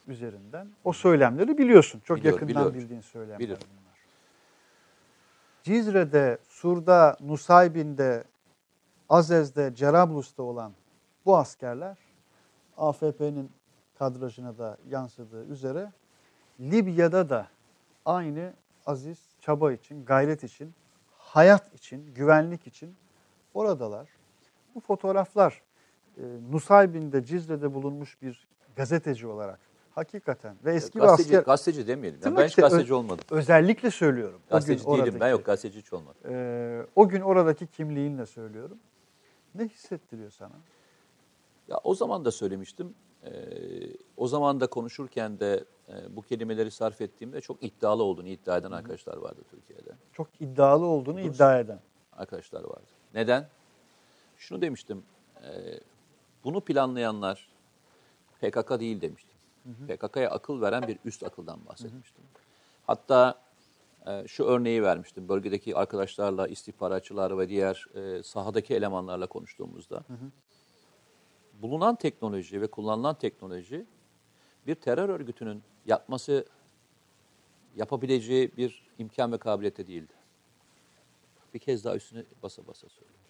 [0.08, 0.68] üzerinden.
[0.84, 2.02] O söylemleri biliyorsun.
[2.06, 2.80] Çok Biliyorum, yakından biliyorum.
[2.82, 3.68] bildiğin söylemler Biliyorum.
[3.72, 3.98] bunlar.
[5.64, 8.24] Cizre'de, Sur'da, Nusaybin'de,
[9.10, 10.74] Azez'de, Cerablus'ta olan
[11.26, 11.98] bu askerler
[12.78, 13.52] AFP'nin
[14.00, 15.92] kadrajına da yansıdığı üzere
[16.60, 17.48] Libya'da da
[18.06, 18.54] aynı
[18.86, 20.74] aziz çaba için, gayret için,
[21.18, 22.96] hayat için, güvenlik için
[23.54, 24.10] oradalar.
[24.76, 25.62] Bu fotoğraflar
[26.52, 29.60] Nusaybin'de, Cizre'de bulunmuş bir gazeteci olarak
[29.96, 32.20] hakikaten ve eski bir gazeteci, asker gazeteci demeyelim.
[32.26, 33.26] Yani ben hiç gazeteci olmadım.
[33.32, 34.40] özellikle söylüyorum.
[34.50, 36.22] Gazeteci değilim ben oradaki- yok gazeteci hiç olmadım.
[36.30, 38.78] ee, o gün oradaki kimliğinle söylüyorum.
[39.56, 40.56] Ne hissettiriyor sana?
[41.68, 42.94] Ya o zaman da söylemiştim.
[43.24, 43.30] Ee,
[44.18, 48.72] o zaman da konuşurken de e, bu kelimeleri sarf ettiğimde çok iddialı olduğunu iddia eden
[48.72, 49.92] arkadaşlar vardı Türkiye'de.
[50.14, 51.80] Çok iddialı olduğunu iddia eden.
[52.18, 52.88] Arkadaşlar vardı.
[53.14, 53.48] Neden?
[54.38, 55.04] Şunu demiştim.
[55.44, 55.50] e,
[56.44, 57.48] bunu planlayanlar
[58.42, 59.38] PKK değil demiştim.
[59.88, 62.24] PKK'ya akıl veren bir üst akıldan bahsetmiştim.
[62.88, 63.42] Hatta
[64.08, 65.30] e, şu örneği vermiştim.
[65.30, 70.04] Bölgedeki arkadaşlarla, istihbaratçılar ve diğer e, sahadaki elemanlarla konuştuğumuzda.
[71.62, 73.86] Bulunan teknoloji ve kullanılan teknoloji
[74.68, 76.46] bir terör örgütünün yapması,
[77.76, 80.14] yapabileceği bir imkan ve kabiliyete değildi.
[81.54, 83.23] Bir kez daha üstüne basa basa söylüyorum.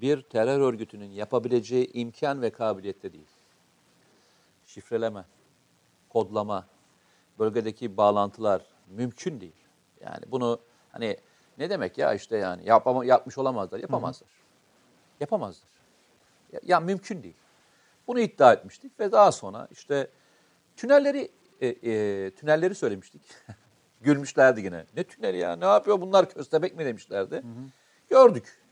[0.00, 3.26] Bir terör örgütünün yapabileceği imkan ve kabiliyette değil.
[4.66, 5.24] Şifreleme,
[6.08, 6.66] kodlama,
[7.38, 9.56] bölgedeki bağlantılar mümkün değil.
[10.00, 10.60] Yani bunu
[10.92, 11.16] hani
[11.58, 14.28] ne demek ya işte yani yapama, yapmış olamazlar, yapamazlar.
[15.20, 15.68] Yapamazlar.
[16.52, 17.36] Ya, ya mümkün değil.
[18.06, 20.10] Bunu iddia etmiştik ve daha sonra işte
[20.76, 21.30] tünelleri
[21.60, 23.22] e, e, tünelleri söylemiştik.
[24.00, 24.84] Gülmüşlerdi yine.
[24.96, 25.56] Ne tüneli ya?
[25.56, 27.42] Ne yapıyor bunlar köstebek mi demişlerdi.
[28.08, 28.65] Gördük.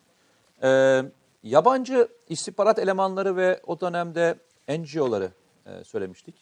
[0.65, 1.03] Ee,
[1.43, 5.31] yabancı istihbarat elemanları ve o dönemde NGO'ları
[5.67, 6.35] e, söylemiştik.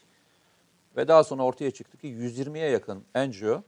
[0.97, 3.63] Ve daha sonra ortaya çıktı ki 120'ye yakın NGO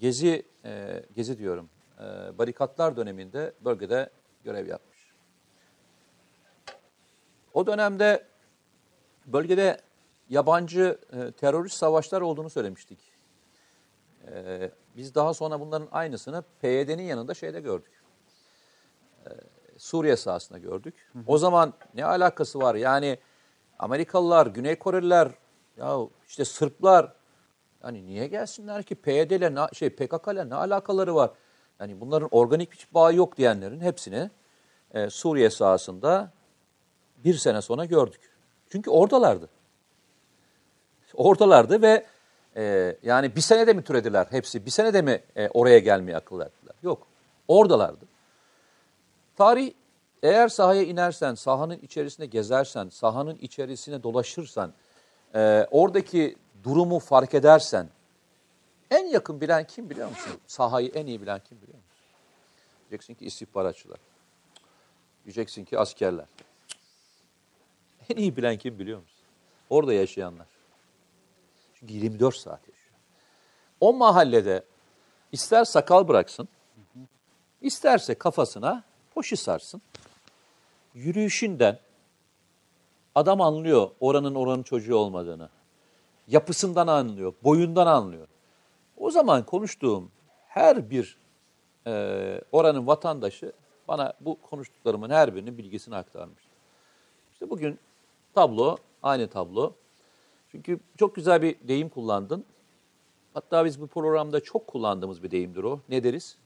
[0.00, 4.10] gezi e, gezi diyorum e, barikatlar döneminde bölgede
[4.44, 4.98] görev yapmış.
[7.54, 8.26] O dönemde
[9.26, 9.80] bölgede
[10.28, 12.98] yabancı e, terörist savaşlar olduğunu söylemiştik.
[14.26, 17.92] E, biz daha sonra bunların aynısını PYD'nin yanında şeyde gördük.
[19.26, 19.30] E,
[19.78, 20.94] Suriye sahasında gördük.
[21.26, 22.74] O zaman ne alakası var?
[22.74, 23.18] Yani
[23.78, 25.28] Amerikalılar, Güney Koreliler,
[25.76, 27.12] ya işte Sırplar
[27.84, 31.30] yani niye gelsinler ki PYD ile ne- şey PKK ile ne alakaları var?
[31.80, 34.30] Yani bunların organik bir bağı yok diyenlerin hepsini
[34.94, 36.32] e, Suriye sahasında
[37.24, 38.20] bir sene sonra gördük.
[38.68, 39.48] Çünkü oradalardı.
[41.14, 42.06] Oradalardı ve
[42.56, 44.66] e, yani bir senede mi türediler hepsi?
[44.66, 46.74] Bir senede mi e, oraya gelmeye akıl verdiler?
[46.82, 47.06] Yok.
[47.48, 48.04] Oradalardı.
[49.36, 49.72] Tarih
[50.22, 54.72] eğer sahaya inersen, sahanın içerisinde gezersen, sahanın içerisine dolaşırsan,
[55.34, 57.88] e, oradaki durumu fark edersen,
[58.90, 60.32] en yakın bilen kim biliyor musun?
[60.46, 61.90] Sahayı en iyi bilen kim biliyor musun?
[62.90, 63.98] Diyeceksin ki istihbaratçılar.
[65.24, 66.26] Diyeceksin ki askerler.
[68.08, 69.24] En iyi bilen kim biliyor musun?
[69.70, 70.46] Orada yaşayanlar.
[71.74, 72.98] Çünkü 24 saat yaşıyor.
[73.80, 74.64] O mahallede
[75.32, 76.48] ister sakal bıraksın,
[77.60, 78.84] isterse kafasına
[79.16, 79.82] poşi sarsın.
[80.94, 81.78] Yürüyüşünden
[83.14, 85.48] adam anlıyor oranın oranın çocuğu olmadığını.
[86.28, 88.28] Yapısından anlıyor, boyundan anlıyor.
[88.96, 90.10] O zaman konuştuğum
[90.48, 91.18] her bir
[91.86, 91.92] e,
[92.52, 93.52] oranın vatandaşı
[93.88, 96.50] bana bu konuştuklarımın her birinin bilgisini aktarmıştı.
[97.32, 97.78] İşte bugün
[98.34, 99.72] tablo, aynı tablo.
[100.50, 102.44] Çünkü çok güzel bir deyim kullandın.
[103.34, 105.80] Hatta biz bu programda çok kullandığımız bir deyimdir o.
[105.88, 106.38] Ne deriz?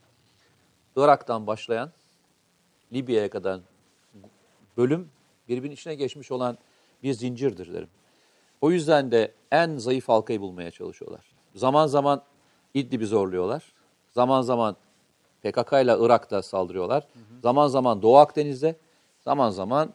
[0.95, 1.91] Irak'tan başlayan
[2.93, 3.59] Libya'ya kadar
[4.77, 5.09] bölüm
[5.49, 6.57] birbirinin içine geçmiş olan
[7.03, 7.89] bir zincirdir derim.
[8.61, 11.25] O yüzden de en zayıf halkayı bulmaya çalışıyorlar.
[11.55, 12.23] Zaman zaman
[12.73, 13.73] İdlib'i zorluyorlar.
[14.11, 14.75] Zaman zaman
[15.43, 17.07] PKK ile Irak'ta saldırıyorlar.
[17.41, 18.75] Zaman zaman Doğu Akdeniz'de,
[19.21, 19.93] zaman zaman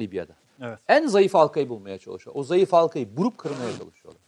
[0.00, 0.32] Libya'da.
[0.62, 0.78] Evet.
[0.88, 2.36] En zayıf halkayı bulmaya çalışıyor.
[2.36, 4.22] O zayıf halkayı vurup kırmaya çalışıyorlar.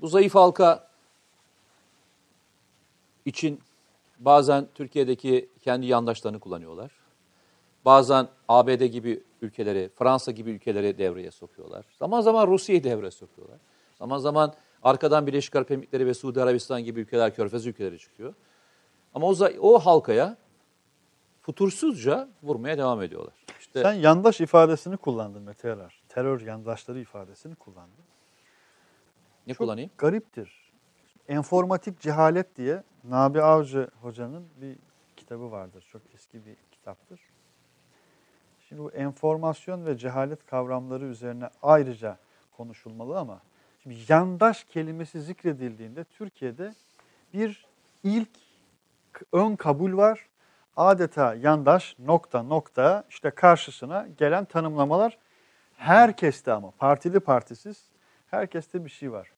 [0.00, 0.88] Bu zayıf halka
[3.24, 3.60] için
[4.18, 6.90] bazen Türkiye'deki kendi yandaşlarını kullanıyorlar.
[7.84, 11.84] Bazen ABD gibi ülkeleri, Fransa gibi ülkeleri devreye sokuyorlar.
[11.98, 13.58] Zaman zaman Rusya'yı devreye sokuyorlar.
[13.98, 18.34] Zaman zaman arkadan Birleşik Arap Emirlikleri ve Suudi Arabistan gibi ülkeler, Körfez ülkeleri çıkıyor.
[19.14, 20.36] Ama o, o halkaya
[21.40, 23.34] futursuzca vurmaya devam ediyorlar.
[23.60, 26.02] İşte Sen yandaş ifadesini kullandın Mete Erer.
[26.08, 28.04] Terör yandaşları ifadesini kullandın.
[29.46, 29.90] ne Çok kullanayım?
[29.98, 30.67] gariptir.
[31.28, 34.76] Enformatik cehalet diye Nabi Avcı hocanın bir
[35.16, 35.86] kitabı vardır.
[35.92, 37.20] Çok eski bir kitaptır.
[38.68, 42.18] Şimdi bu enformasyon ve cehalet kavramları üzerine ayrıca
[42.56, 43.40] konuşulmalı ama
[43.82, 46.74] şimdi yandaş kelimesi zikredildiğinde Türkiye'de
[47.34, 47.66] bir
[48.02, 48.30] ilk
[49.32, 50.28] ön kabul var.
[50.76, 55.18] Adeta yandaş nokta nokta işte karşısına gelen tanımlamalar
[55.76, 57.84] herkeste ama partili partisiz
[58.26, 59.37] herkeste bir şey var.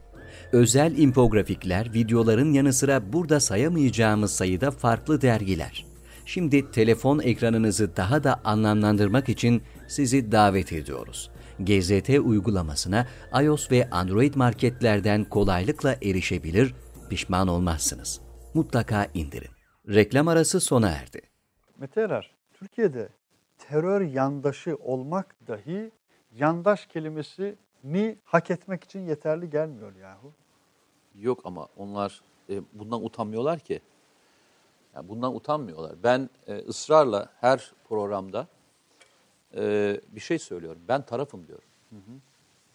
[0.53, 5.85] Özel infografikler, videoların yanı sıra burada sayamayacağımız sayıda farklı dergiler.
[6.25, 11.31] Şimdi telefon ekranınızı daha da anlamlandırmak için sizi davet ediyoruz.
[11.59, 13.07] GZT uygulamasına
[13.43, 16.73] iOS ve Android marketlerden kolaylıkla erişebilir,
[17.09, 18.21] pişman olmazsınız.
[18.53, 19.51] Mutlaka indirin.
[19.87, 21.21] Reklam arası sona erdi.
[21.77, 23.09] Mete Erer, Türkiye'de
[23.57, 25.91] terör yandaşı olmak dahi
[26.31, 26.85] yandaş
[27.81, 30.33] kelimesini hak etmek için yeterli gelmiyor yahu.
[31.15, 33.81] Yok ama onlar e, bundan utanmıyorlar ki.
[34.95, 36.03] Yani bundan utanmıyorlar.
[36.03, 38.47] Ben e, ısrarla her programda
[39.55, 40.81] e, bir şey söylüyorum.
[40.87, 41.67] Ben tarafım diyorum.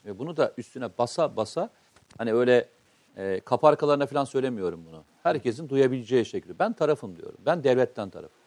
[0.04, 1.70] Ve bunu da üstüne basa basa
[2.18, 2.68] hani öyle
[3.16, 5.04] e, kapı arkalarına falan söylemiyorum bunu.
[5.22, 6.58] Herkesin duyabileceği şekilde.
[6.58, 7.38] Ben tarafım diyorum.
[7.46, 8.38] Ben devletten tarafım.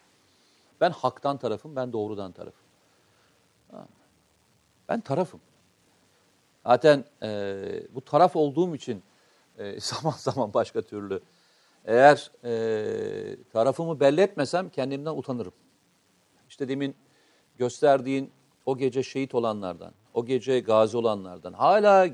[0.82, 2.66] Ben haktan tarafım, ben doğrudan tarafım.
[4.90, 5.40] Ben tarafım.
[6.70, 7.58] Zaten e,
[7.96, 9.04] bu taraf olduğum için
[9.58, 11.22] e, zaman zaman başka türlü.
[11.86, 15.54] Eğer e, tarafımı belli etmesem kendimden utanırım.
[16.50, 16.96] İşte demin
[17.58, 18.32] gösterdiğin
[18.66, 22.08] o gece şehit olanlardan, o gece gazi olanlardan, hala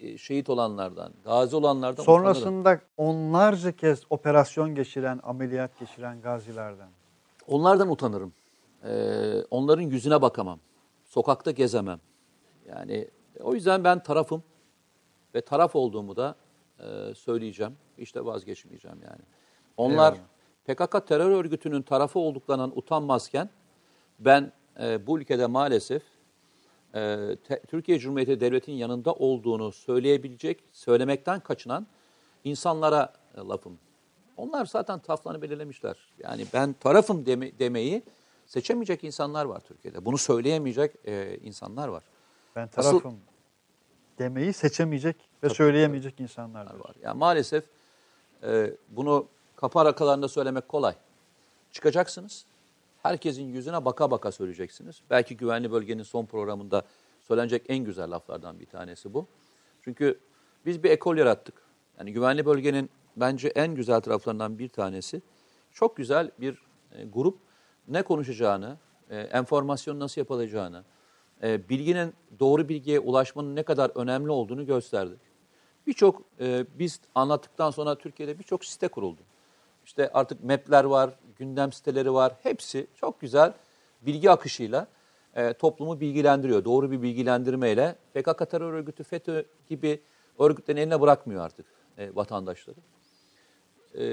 [0.00, 2.24] e, şehit olanlardan, gazi olanlardan utanırım.
[2.24, 6.88] Sonrasında onlarca kez operasyon geçiren, ameliyat geçiren gazilerden.
[7.46, 8.32] Onlardan utanırım.
[8.84, 10.58] Ee, onların yüzüne bakamam.
[11.04, 12.00] Sokakta gezemem.
[12.68, 13.08] Yani
[13.40, 14.42] o yüzden ben tarafım
[15.34, 16.34] ve taraf olduğumu da
[16.80, 17.76] e, söyleyeceğim.
[17.98, 19.20] İşte vazgeçmeyeceğim yani.
[19.76, 20.14] Onlar
[20.64, 23.50] PKK terör örgütünün tarafı olduklarından utanmazken
[24.18, 26.02] ben e, bu ülkede maalesef
[26.94, 31.86] e, te- Türkiye Cumhuriyeti Devleti'nin yanında olduğunu söyleyebilecek, söylemekten kaçınan
[32.44, 33.78] insanlara e, lafım.
[34.36, 35.96] Onlar zaten taraflarını belirlemişler.
[36.18, 38.02] Yani ben tarafım deme- demeyi
[38.46, 40.04] seçemeyecek insanlar var Türkiye'de.
[40.04, 42.04] Bunu söyleyemeyecek e, insanlar var.
[42.56, 43.20] Ben Asıl- tarafım
[44.18, 46.94] demeyi seçemeyecek ve söyleyemeyecek insanlar var.
[47.02, 47.64] Yani maalesef
[48.42, 50.94] e, bunu kapı arkalarında söylemek kolay.
[51.72, 52.46] Çıkacaksınız.
[53.02, 55.02] Herkesin yüzüne baka baka söyleyeceksiniz.
[55.10, 56.82] Belki güvenli bölgenin son programında
[57.22, 59.26] söylenecek en güzel laflardan bir tanesi bu.
[59.82, 60.20] Çünkü
[60.66, 61.54] biz bir ekol yarattık.
[61.98, 65.22] Yani güvenli bölgenin bence en güzel taraflarından bir tanesi
[65.72, 66.58] çok güzel bir
[66.92, 67.38] e, grup
[67.88, 68.76] ne konuşacağını,
[69.10, 70.84] e, enformasyon nasıl yapılacağını,
[71.42, 75.14] e, bilginin doğru bilgiye ulaşmanın ne kadar önemli olduğunu gösterdi.
[75.86, 79.20] Birçok e, biz anlattıktan sonra Türkiye'de birçok site kuruldu.
[79.84, 82.32] İşte artık mapler var, gündem siteleri var.
[82.42, 83.52] Hepsi çok güzel
[84.02, 84.86] bilgi akışıyla
[85.34, 86.64] e, toplumu bilgilendiriyor.
[86.64, 90.00] Doğru bir bilgilendirmeyle PKK terör örgütü, FETÖ gibi
[90.38, 91.66] örgütlerin eline bırakmıyor artık
[91.98, 92.76] e, vatandaşları.
[93.98, 94.04] E,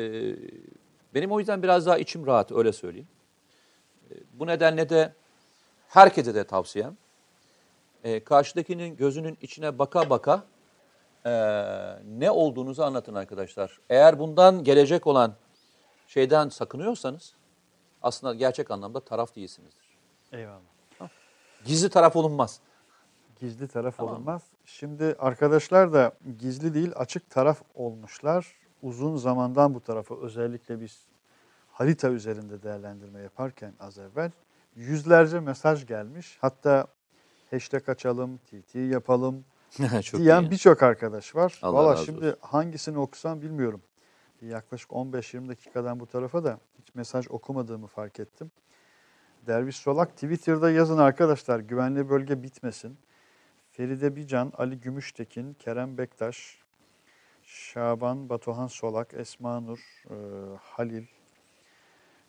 [1.13, 3.07] benim o yüzden biraz daha içim rahat öyle söyleyeyim.
[4.11, 5.13] E, bu nedenle de
[5.87, 6.97] herkese de tavsiyem
[8.03, 10.43] e, karşıdakinin gözünün içine baka baka
[11.25, 11.31] e,
[12.05, 13.79] ne olduğunuzu anlatın arkadaşlar.
[13.89, 15.33] Eğer bundan gelecek olan
[16.07, 17.33] şeyden sakınıyorsanız
[18.01, 19.97] aslında gerçek anlamda taraf değilsinizdir.
[20.31, 20.59] Eyvallah.
[21.65, 22.59] Gizli taraf olunmaz.
[23.39, 24.13] Gizli taraf Tamam.
[24.13, 24.41] olunmaz.
[24.65, 28.55] Şimdi arkadaşlar da gizli değil açık taraf olmuşlar.
[28.81, 31.05] Uzun zamandan bu tarafa özellikle biz
[31.71, 34.31] harita üzerinde değerlendirme yaparken az evvel
[34.75, 36.37] yüzlerce mesaj gelmiş.
[36.41, 36.87] Hatta
[37.53, 39.45] hashtag açalım, TT yapalım
[40.03, 41.59] Çok diyen birçok arkadaş var.
[41.61, 43.81] Allah Valla şimdi hangisini okusam bilmiyorum.
[44.41, 48.51] Yaklaşık 15-20 dakikadan bu tarafa da hiç mesaj okumadığımı fark ettim.
[49.47, 52.97] Derviş Solak Twitter'da yazın arkadaşlar güvenli bölge bitmesin.
[53.71, 56.57] Feride Bican, Ali Gümüştekin, Kerem Bektaş,
[57.43, 60.15] Şaban, Batuhan Solak, Esma Nur, e,
[60.61, 61.05] Halil,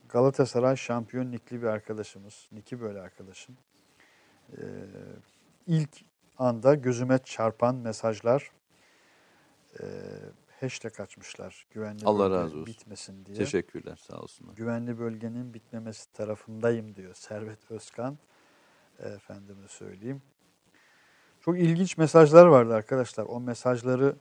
[0.09, 2.49] Galatasaray şampiyon nikli bir arkadaşımız.
[2.53, 3.57] Niki böyle arkadaşım.
[4.59, 4.65] E,
[5.67, 5.91] ilk
[6.39, 8.51] anda gözüme çarpan mesajlar
[9.81, 9.85] e,
[10.61, 11.67] hashtag açmışlar.
[11.71, 12.67] Güvenli Allah bölge razı olsun.
[12.67, 13.37] bitmesin diye.
[13.37, 14.55] Teşekkürler sağ olsunlar.
[14.55, 18.19] Güvenli bölgenin bitmemesi tarafındayım diyor Servet Özkan.
[18.99, 20.23] Efendime söyleyeyim.
[21.41, 23.25] Çok ilginç mesajlar vardı arkadaşlar.
[23.25, 24.17] O mesajları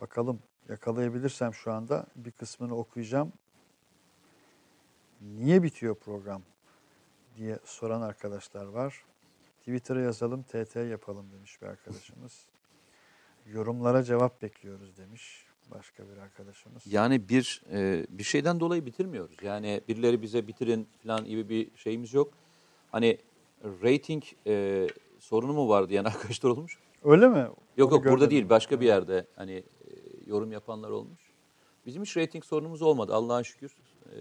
[0.00, 3.32] bakalım yakalayabilirsem şu anda bir kısmını okuyacağım.
[5.20, 6.42] Niye bitiyor program
[7.36, 9.04] diye soran arkadaşlar var.
[9.62, 12.46] Twitter'a yazalım, TT yapalım demiş bir arkadaşımız.
[13.46, 16.82] Yorumlara cevap bekliyoruz demiş başka bir arkadaşımız.
[16.86, 19.36] Yani bir e, bir şeyden dolayı bitirmiyoruz.
[19.42, 22.32] Yani birileri bize bitirin falan gibi bir şeyimiz yok.
[22.90, 23.18] Hani
[23.64, 24.86] rating e,
[25.18, 26.78] sorunu mu var diyen arkadaşlar olmuş.
[27.04, 27.48] Öyle mi?
[27.76, 29.64] Yok Onu yok burada değil başka bir yerde hani e,
[30.26, 31.20] yorum yapanlar olmuş.
[31.86, 33.76] Bizim hiç rating sorunumuz olmadı Allah'a şükür.
[34.06, 34.18] E,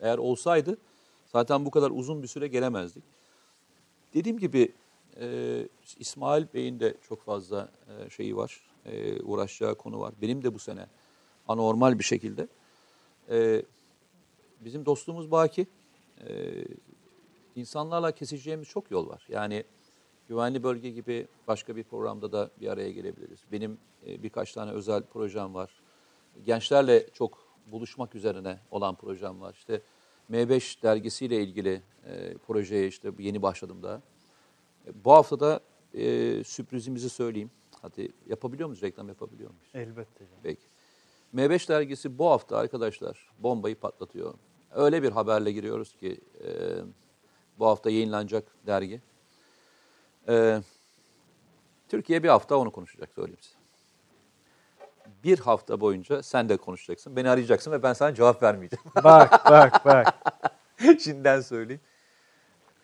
[0.00, 0.78] eğer olsaydı
[1.26, 3.04] zaten bu kadar uzun bir süre gelemezdik.
[4.14, 4.72] Dediğim gibi
[5.20, 10.14] e, İsmail Bey'in de çok fazla e, şeyi var, e, uğraşacağı konu var.
[10.22, 10.86] Benim de bu sene
[11.48, 12.48] anormal bir şekilde.
[13.30, 13.62] E,
[14.60, 15.66] bizim dostluğumuz baki.
[16.28, 16.64] E,
[17.56, 19.26] insanlarla keseceğimiz çok yol var.
[19.28, 19.64] Yani
[20.28, 23.40] güvenli bölge gibi başka bir programda da bir araya gelebiliriz.
[23.52, 25.70] Benim e, birkaç tane özel projem var.
[26.46, 29.54] Gençlerle çok buluşmak üzerine olan projem var.
[29.54, 29.82] İşte
[30.30, 34.02] M5 dergisiyle ilgili e, projeye işte yeni başladım daha.
[34.86, 35.60] E, bu hafta da
[35.94, 37.50] e, sürprizimizi söyleyeyim.
[37.82, 38.82] Hadi yapabiliyor muyuz?
[38.82, 39.70] Reklam yapabiliyor muyuz?
[39.74, 40.24] Elbette.
[40.24, 40.40] canım.
[40.42, 40.62] Peki.
[41.34, 44.34] M5 dergisi bu hafta arkadaşlar bombayı patlatıyor.
[44.74, 46.50] Öyle bir haberle giriyoruz ki e,
[47.58, 49.00] bu hafta yayınlanacak dergi.
[50.28, 50.62] E,
[51.88, 53.57] Türkiye bir hafta onu konuşacak söyleyeyim size.
[55.24, 57.16] Bir hafta boyunca sen de konuşacaksın.
[57.16, 58.84] Beni arayacaksın ve ben sana cevap vermeyeceğim.
[59.04, 60.14] Bak bak bak.
[61.00, 61.80] Şimdiden söyleyeyim.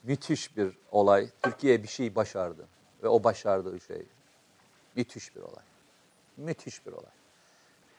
[0.02, 1.28] Müthiş bir olay.
[1.42, 2.68] Türkiye bir şey başardı.
[3.02, 4.06] Ve o başardığı şey
[4.96, 5.64] müthiş bir olay.
[6.36, 7.10] Müthiş bir olay.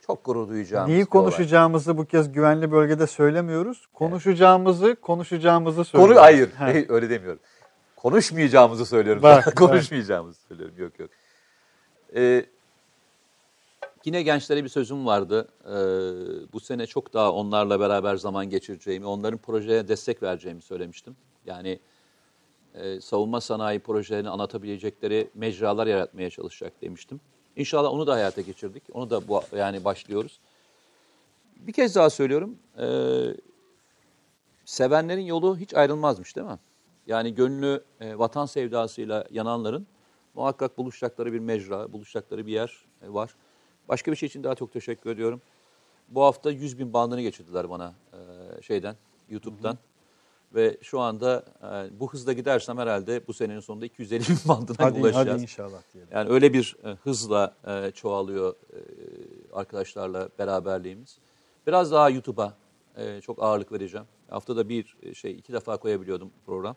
[0.08, 1.10] Çok gurur duyacağımız Neyi bir olay.
[1.10, 3.88] konuşacağımızı bu kez güvenli bölgede söylemiyoruz.
[3.94, 6.22] Konuşacağımızı, konuşacağımızı Konu söylüyoruz.
[6.22, 6.52] hayır.
[6.52, 6.68] Ha.
[6.90, 7.40] Öyle demiyorum.
[7.96, 9.24] Konuşmayacağımızı söylüyorum.
[9.24, 9.58] Bak, bak.
[9.58, 10.76] Konuşmayacağımızı söylüyorum.
[10.78, 11.10] Yok yok.
[12.16, 12.46] Ee,
[14.06, 15.47] yine gençlere bir sözüm vardı.
[15.66, 15.72] Ee,
[16.53, 21.16] bu sene çok daha onlarla beraber zaman geçireceğimi, onların projeye destek vereceğimi söylemiştim.
[21.45, 21.80] Yani
[22.74, 27.22] e, savunma sanayi projelerini anlatabilecekleri mecralar yaratmaya çalışacak demiştim.
[27.56, 28.84] İnşallah onu da hayata geçirdik.
[28.93, 30.39] Onu da bu yani başlıyoruz.
[31.56, 32.58] Bir kez daha söylüyorum.
[32.80, 33.36] Ee,
[34.66, 36.60] sevenlerin yolu hiç ayrılmazmış değil mi?
[37.08, 39.88] Yani gönlü e, vatan sevdasıyla yananların
[40.34, 43.36] muhakkak buluşacakları bir mecra, buluşacakları bir yer e, var.
[43.90, 45.42] Başka bir şey için daha çok teşekkür ediyorum.
[46.10, 48.96] Bu hafta 100 bin bandını geçirdiler bana e, şeyden,
[49.30, 49.78] YouTube'dan.
[50.56, 55.00] Ve şu anda e, bu hızla gidersem herhalde bu senenin sonunda 250 bin bandına Hadi,
[55.00, 55.28] ulaşacağız.
[55.28, 56.10] hadi inşallah diyelim.
[56.14, 58.78] Yani öyle bir e, hızla e, çoğalıyor e,
[59.54, 61.18] arkadaşlarla beraberliğimiz.
[61.68, 62.54] Biraz daha YouTube'a
[62.98, 64.08] e, çok ağırlık vereceğim.
[64.30, 66.76] Haftada bir e, şey iki defa koyabiliyordum program.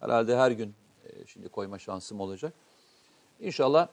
[0.00, 0.74] Herhalde her gün
[1.04, 2.54] e, şimdi koyma şansım olacak.
[3.40, 3.88] İnşallah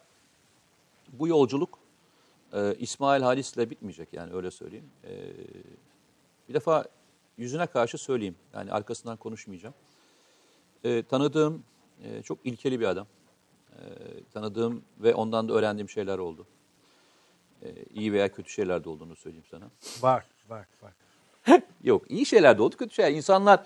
[1.13, 1.76] bu yolculuk
[2.53, 4.89] e, İsmail Halis'le bitmeyecek yani öyle söyleyeyim.
[5.03, 5.11] E,
[6.49, 6.85] bir defa
[7.37, 8.35] yüzüne karşı söyleyeyim.
[8.53, 9.75] Yani arkasından konuşmayacağım.
[10.83, 11.63] E, tanıdığım
[12.03, 13.07] e, çok ilkeli bir adam.
[13.71, 13.79] E,
[14.33, 16.45] tanıdığım ve ondan da öğrendiğim şeyler oldu.
[17.61, 19.65] E, iyi veya kötü şeyler de olduğunu söyleyeyim sana.
[20.03, 20.93] Bak bak bak.
[21.83, 23.11] Yok iyi şeyler de oldu kötü şeyler.
[23.11, 23.63] İnsanlar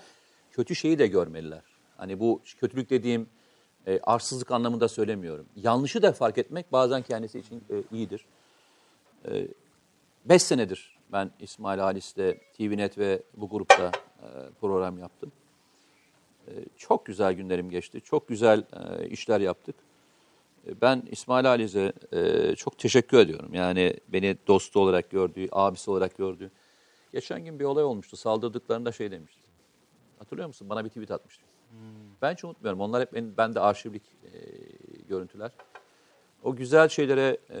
[0.50, 1.62] kötü şeyi de görmeliler.
[1.96, 3.28] Hani bu kötülük dediğim
[3.86, 5.46] e, arsızlık anlamında söylemiyorum.
[5.56, 8.24] Yanlışı da fark etmek bazen kendisi için e, iyidir.
[9.28, 9.48] E,
[10.24, 13.92] beş senedir ben İsmail Halis'te TVNet ve bu grupta
[14.22, 14.26] e,
[14.60, 15.32] program yaptım.
[16.48, 18.00] E, çok güzel günlerim geçti.
[18.00, 19.76] Çok güzel e, işler yaptık.
[20.66, 23.54] E, Ben İsmail Halis'e e, çok teşekkür ediyorum.
[23.54, 26.50] Yani beni dostu olarak gördüğü, abisi olarak gördüğü.
[27.12, 28.16] Geçen gün bir olay olmuştu.
[28.16, 29.42] Saldırdıklarında şey demişti.
[30.18, 30.68] Hatırlıyor musun?
[30.70, 31.42] Bana bir tweet atmıştı.
[32.22, 32.80] Ben hiç unutmuyorum.
[32.80, 34.38] Onlar hep benim, bende arşivlik e,
[35.08, 35.50] görüntüler.
[36.42, 37.60] O güzel şeylere e,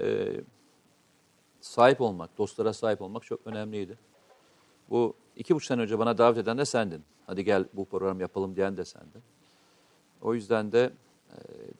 [1.62, 3.98] sahip olmak, dostlara sahip olmak çok önemliydi.
[4.90, 7.04] Bu iki buçuk sene önce bana davet eden de sendin.
[7.26, 9.22] Hadi gel bu program yapalım diyen de sendin.
[10.22, 10.92] O yüzden de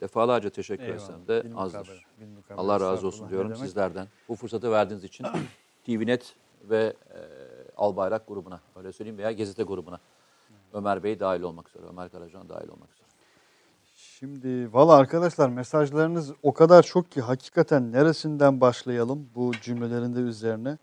[0.00, 1.00] defalarca teşekkür Eyvallah.
[1.00, 2.06] etsem de Bilmukabele, azdır.
[2.20, 2.60] bilmukabele.
[2.60, 4.08] Allah razı olsun diyorum sizlerden.
[4.28, 5.26] Bu fırsatı verdiğiniz için
[5.86, 7.18] TVNet ve e,
[7.76, 10.00] Albayrak grubuna, öyle söyleyeyim veya Gezete grubuna.
[10.72, 13.01] Ömer Bey dahil olmak üzere, Ömer Karacan dahil olmak üzere.
[14.02, 20.78] Şimdi valla arkadaşlar mesajlarınız o kadar çok ki hakikaten neresinden başlayalım bu cümlelerinde üzerine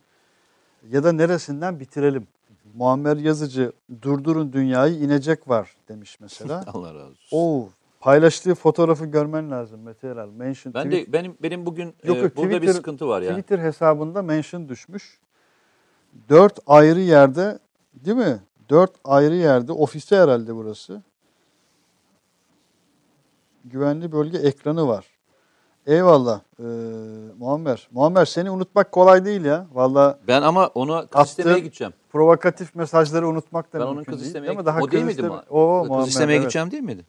[0.90, 2.28] ya da neresinden bitirelim.
[2.74, 6.64] Muammer Yazıcı durdurun dünyayı inecek var demiş mesela.
[6.74, 7.38] Allah razı olsun.
[7.38, 10.30] Oo paylaştığı fotoğrafı görmen lazım Mete Eral.
[10.30, 13.22] Mention ben tweet- de benim benim bugün Yok, e, yok, burada bir Twitter- sıkıntı var
[13.22, 13.30] ya.
[13.30, 15.20] Twitter hesabında mention düşmüş.
[16.30, 17.60] Dört ayrı yerde
[17.94, 18.40] değil mi?
[18.70, 21.02] Dört ayrı yerde ofiste herhalde burası.
[23.70, 25.06] Güvenli bölge ekranı var.
[25.88, 26.64] Eyvallah ee,
[27.40, 27.88] Muammer.
[27.92, 29.68] Muammer seni unutmak kolay değil ya.
[29.74, 31.94] Valla Ben ama onu kız istemeye gideceğim.
[32.12, 34.28] provokatif mesajları unutmak da Ben onun mümkün kız değil.
[34.28, 34.66] istemeye değil mi?
[34.66, 35.44] Daha o değil kız miydi isteme-?
[35.50, 36.44] O, kız Muammer, istemeye evet.
[36.44, 37.06] gideceğim değil miydi?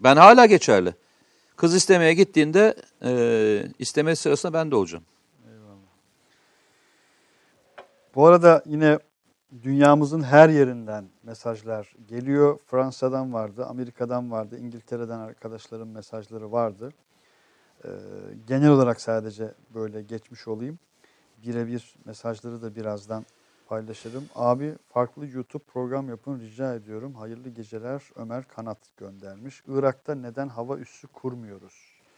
[0.00, 0.94] Ben hala geçerli.
[1.56, 2.74] Kız istemeye gittiğinde
[3.04, 5.04] e, isteme sırasında ben de olacağım.
[8.14, 8.98] Bu arada yine
[9.62, 12.58] dünyamızın her yerinden mesajlar geliyor.
[12.66, 16.92] Fransa'dan vardı, Amerika'dan vardı, İngiltere'den arkadaşların mesajları vardı.
[17.84, 17.88] Ee,
[18.46, 20.78] genel olarak sadece böyle geçmiş olayım.
[21.42, 23.26] Birebir mesajları da birazdan
[23.68, 24.24] paylaşırım.
[24.34, 27.14] Abi farklı YouTube program yapın rica ediyorum.
[27.14, 29.62] Hayırlı geceler Ömer Kanat göndermiş.
[29.68, 31.74] Irak'ta neden hava üssü kurmuyoruz?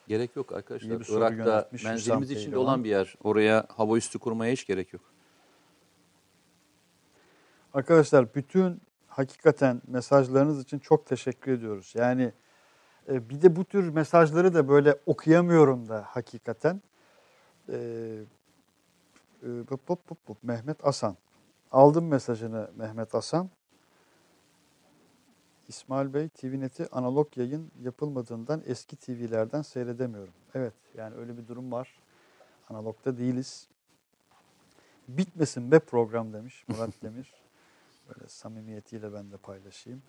[0.08, 0.88] Gerek yok arkadaşlar.
[1.08, 3.14] Irak'ta menzilimiz içinde olan bir yer.
[3.24, 5.02] Oraya hava üstü kurmaya hiç gerek yok.
[7.74, 11.92] Arkadaşlar bütün hakikaten mesajlarınız için çok teşekkür ediyoruz.
[11.94, 12.32] Yani
[13.08, 16.82] e, bir de bu tür mesajları da böyle okuyamıyorum da hakikaten.
[17.68, 17.76] E,
[19.42, 20.42] e, bup, bup, bup, bup.
[20.42, 21.16] Mehmet Asan.
[21.72, 23.50] Aldım mesajını Mehmet Asan.
[25.68, 30.34] İsmail Bey TVNet'i analog yayın yapılmadığından eski TV'lerden seyredemiyorum.
[30.54, 31.98] Evet yani öyle bir durum var.
[32.68, 33.68] Analogda değiliz.
[35.08, 37.47] Bitmesin be program demiş Murat Demir.
[38.08, 40.02] Böyle samimiyetiyle ben de paylaşayım.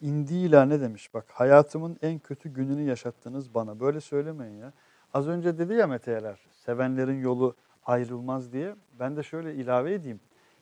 [0.00, 1.14] İndiğiyle ne demiş?
[1.14, 3.80] Bak hayatımın en kötü gününü yaşattınız bana.
[3.80, 4.72] Böyle söylemeyin ya.
[5.14, 8.76] Az önce dedi ya Mete Erer, sevenlerin yolu ayrılmaz diye.
[8.98, 10.20] Ben de şöyle ilave edeyim.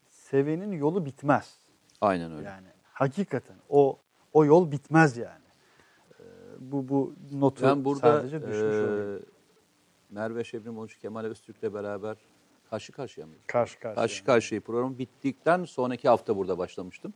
[0.09, 1.59] Sevenin yolu bitmez.
[2.01, 2.49] Aynen öyle.
[2.49, 3.99] Yani hakikaten o
[4.33, 5.45] o yol bitmez yani.
[6.21, 6.25] Ee,
[6.59, 9.23] bu bu notu ben burada sadece düşmüş e, olayım.
[10.11, 12.17] Merve Şebnem Uluç Kemal Öztürk'le beraber
[12.73, 13.43] karşı karşıya mıyız?
[13.47, 13.95] Karşı karşıya.
[13.95, 17.15] Karşı karşıya program bittikten sonraki hafta burada başlamıştım.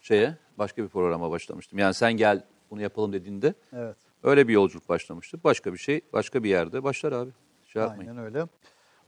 [0.00, 1.78] Şeye başka bir programa başlamıştım.
[1.78, 3.96] Yani sen gel bunu yapalım dediğinde Evet.
[4.22, 5.38] öyle bir yolculuk başlamıştı.
[5.44, 7.30] Başka bir şey başka bir yerde başlar abi.
[7.66, 8.10] Şey yapmayın.
[8.10, 8.46] Aynen öyle.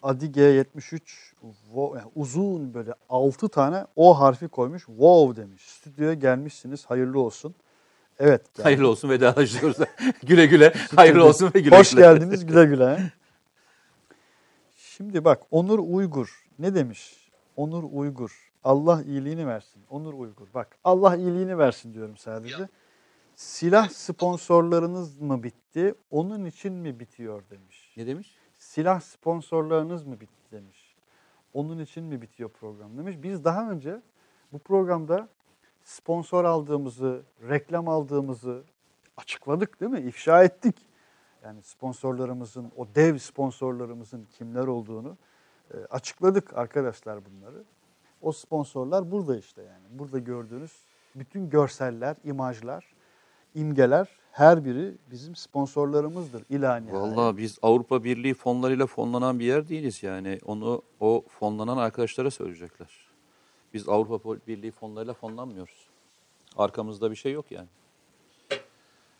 [0.03, 1.33] Adige 73
[1.75, 4.85] wo- yani uzun böyle 6 tane O harfi koymuş.
[4.87, 5.63] Wow demiş.
[5.63, 6.85] Stüdyoya gelmişsiniz.
[6.87, 7.55] Hayırlı olsun.
[8.19, 8.45] Evet.
[8.55, 8.65] geldik.
[8.65, 9.77] Hayırlı olsun vedalaşıyoruz.
[10.27, 10.73] güle güle.
[10.97, 12.01] Hayırlı olsun ve güle Hoş güle.
[12.01, 13.13] geldiniz güle güle.
[14.99, 17.31] Şimdi bak Onur Uygur ne demiş?
[17.57, 18.53] Onur Uygur.
[18.65, 19.83] Allah iyiliğini versin.
[19.91, 20.47] Onur Uygur.
[20.55, 22.69] Bak Allah iyiliğini versin diyorum sadece.
[23.35, 25.95] Silah sponsorlarınız mı bitti?
[26.11, 27.95] Onun için mi bitiyor demiş.
[27.97, 28.37] Ne demiş?
[28.59, 30.97] Silah sponsorlarınız mı bitti demiş.
[31.53, 33.17] Onun için mi bitiyor program demiş.
[33.23, 34.03] Biz daha önce
[34.53, 35.29] bu programda
[35.85, 38.65] sponsor aldığımızı, reklam aldığımızı
[39.17, 40.01] açıkladık değil mi?
[40.01, 40.88] İfşa ettik.
[41.49, 45.17] Yani sponsorlarımızın, o dev sponsorlarımızın kimler olduğunu
[45.75, 47.65] e, açıkladık arkadaşlar bunları.
[48.23, 49.85] O sponsorlar burada işte yani.
[49.91, 50.73] Burada gördüğünüz
[51.15, 52.95] bütün görseller, imajlar,
[53.55, 56.95] imgeler her biri bizim sponsorlarımızdır ila nihayet.
[56.95, 60.39] Vallahi biz Avrupa Birliği fonlarıyla fonlanan bir yer değiliz yani.
[60.45, 63.09] Onu o fonlanan arkadaşlara söyleyecekler.
[63.75, 65.89] Biz Avrupa Birliği fonlarıyla fonlanmıyoruz.
[66.57, 67.69] Arkamızda bir şey yok yani.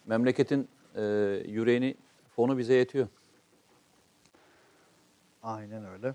[0.07, 1.03] Memleketin e,
[1.47, 1.95] yüreğini
[2.39, 3.09] fonu bize yetiyor.
[5.43, 6.15] Aynen öyle.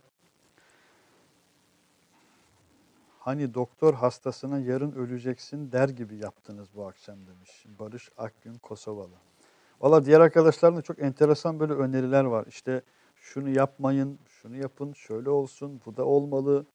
[3.19, 7.65] Hani doktor hastasına yarın öleceksin der gibi yaptınız bu akşam demiş.
[7.80, 9.15] Barış Akgün Kosovalı.
[9.82, 12.45] Valla diğer arkadaşlarım da çok enteresan böyle öneriler var.
[12.47, 12.82] İşte
[13.15, 16.65] şunu yapmayın, şunu yapın, şöyle olsun, bu da olmalı.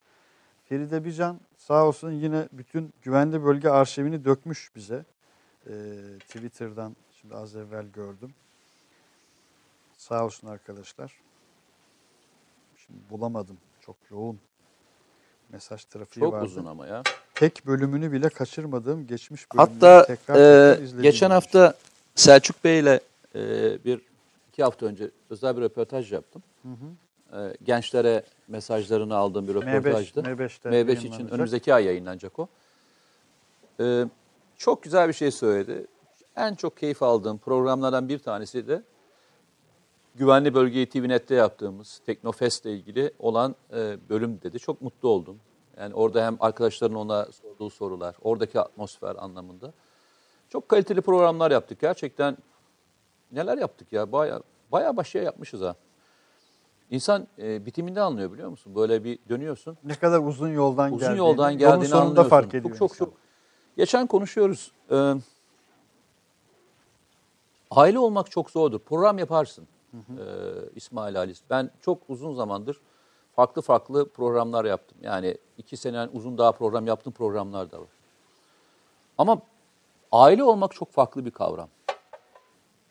[0.63, 5.05] Feride Bican sağ olsun yine bütün güvenli bölge arşivini dökmüş bize.
[5.67, 5.71] Ee,
[6.19, 8.33] Twitter'dan şimdi az evvel gördüm.
[9.99, 11.13] Sağ olsun arkadaşlar.
[12.77, 13.57] Şimdi bulamadım.
[13.81, 14.39] Çok yoğun.
[15.49, 16.45] Mesaj trafiği Çok vardı.
[16.45, 17.03] uzun ama ya.
[17.35, 20.35] Tek bölümünü bile kaçırmadığım geçmiş bölümleri Hatta tekrar
[20.71, 21.73] e, tekrar geçen hafta
[22.15, 22.99] Selçuk Bey ile
[23.35, 23.39] e,
[23.85, 24.01] bir
[24.49, 26.43] iki hafta önce özel bir röportaj yaptım.
[27.33, 30.19] E, gençlere mesajlarını aldığım bir röportajdı.
[30.19, 32.47] M5'te M5 için önümüzdeki ay yayınlanacak o.
[33.79, 34.05] E,
[34.57, 35.87] çok güzel bir şey söyledi.
[36.35, 38.83] en çok keyif aldığım programlardan bir tanesi de
[40.15, 44.59] Güvenli Bölgeyi TVNet'te yaptığımız Teknofest ile ilgili olan e, bölüm dedi.
[44.59, 45.39] Çok mutlu oldum.
[45.79, 49.73] Yani orada hem arkadaşların ona sorduğu sorular, oradaki atmosfer anlamında.
[50.49, 51.79] Çok kaliteli programlar yaptık.
[51.79, 52.37] Gerçekten
[53.31, 54.11] neler yaptık ya?
[54.11, 54.41] Baya
[54.71, 55.75] baya başya yapmışız ha.
[56.91, 58.75] İnsan e, bitiminde anlıyor biliyor musun?
[58.75, 59.77] Böyle bir dönüyorsun.
[59.83, 62.29] Ne kadar uzun yoldan Uzun geldiğini, yoldan geldiğini sonunda anlıyorsun.
[62.29, 63.13] fark ediyor Çok çok çok.
[63.77, 64.71] Geçen konuşuyoruz.
[64.91, 65.13] Ee,
[67.71, 68.79] aile olmak çok zordur.
[68.79, 69.67] Program yaparsın.
[69.93, 70.21] Ee,
[70.75, 71.41] İsmail Halis.
[71.49, 72.81] Ben çok uzun zamandır
[73.35, 74.97] farklı farklı programlar yaptım.
[75.01, 77.87] Yani iki sene uzun daha program yaptığım programlar da var.
[79.17, 79.41] Ama
[80.11, 81.69] aile olmak çok farklı bir kavram.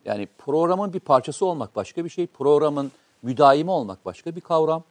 [0.05, 2.27] Yani programın bir parçası olmak başka bir şey.
[2.27, 2.93] Programın
[3.23, 4.83] müdaimi olmak başka bir kavram.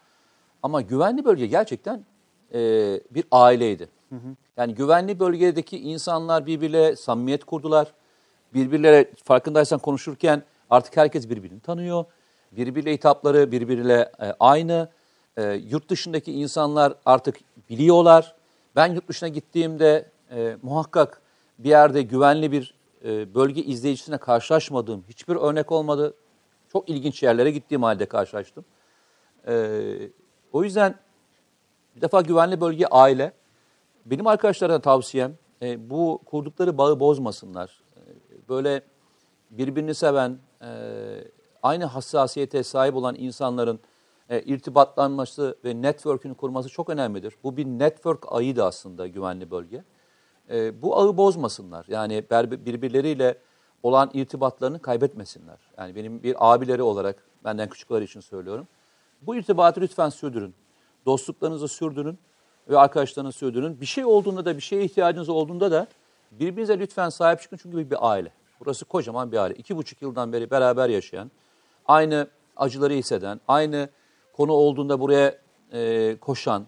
[0.64, 2.06] Ama güvenli bölge gerçekten
[2.54, 2.60] e,
[3.12, 3.90] bir aileydi.
[4.58, 7.94] Yani güvenli bölgedeki insanlar birbirle samimiyet kurdular.
[8.54, 12.06] Birbirlere farkındaysan konuşurken artık herkes birbirini tanıyor.
[12.52, 14.90] Birbiriyle hitapları birbiriyle e, aynı.
[15.38, 17.38] E, yurt dışındaki insanlar artık
[17.70, 18.36] biliyorlar.
[18.76, 21.22] Ben yurt dışına gittiğimde e, muhakkak
[21.60, 22.74] bir yerde güvenli bir
[23.06, 26.14] e, bölge izleyicisine karşılaşmadığım hiçbir örnek olmadı.
[26.72, 28.66] Çok ilginç yerlere gittiğim halde karşılaştım.
[29.48, 29.74] E,
[30.54, 30.96] o yüzden
[31.96, 33.34] bir defa güvenli bölge aile.
[34.06, 37.82] Benim arkadaşlara tavsiyem e, bu kurdukları bağı bozmasınlar.
[37.96, 38.00] E,
[38.50, 38.82] böyle
[39.52, 40.38] birbirini seven,
[41.64, 43.80] aynı hassasiyete sahip olan insanların
[44.30, 47.34] e, irtibatlanması ve network'ünü kurması çok önemlidir.
[47.44, 49.84] Bu bir network ayıydı aslında güvenli bölge.
[50.50, 51.86] E, bu ağı bozmasınlar.
[51.90, 52.24] Yani
[52.66, 53.38] birbirleriyle
[53.84, 55.58] olan irtibatlarını kaybetmesinler.
[55.78, 58.68] Yani benim bir abileri olarak benden küçükler için söylüyorum.
[59.22, 60.56] Bu irtibatı lütfen sürdürün.
[61.06, 62.20] Dostluklarınızı sürdürün
[62.70, 63.82] ve arkadaşlarınızı sürdürün.
[63.82, 65.88] Bir şey olduğunda da bir şeye ihtiyacınız olduğunda da
[66.32, 68.32] birbirinize lütfen sahip çıkın çünkü bir aile.
[68.60, 69.54] Burası kocaman bir aile.
[69.54, 71.32] İki buçuk yıldan beri beraber yaşayan,
[71.86, 72.28] aynı
[72.58, 73.90] acıları hisseden, aynı
[74.34, 75.36] konu olduğunda buraya
[75.74, 76.66] e, koşan,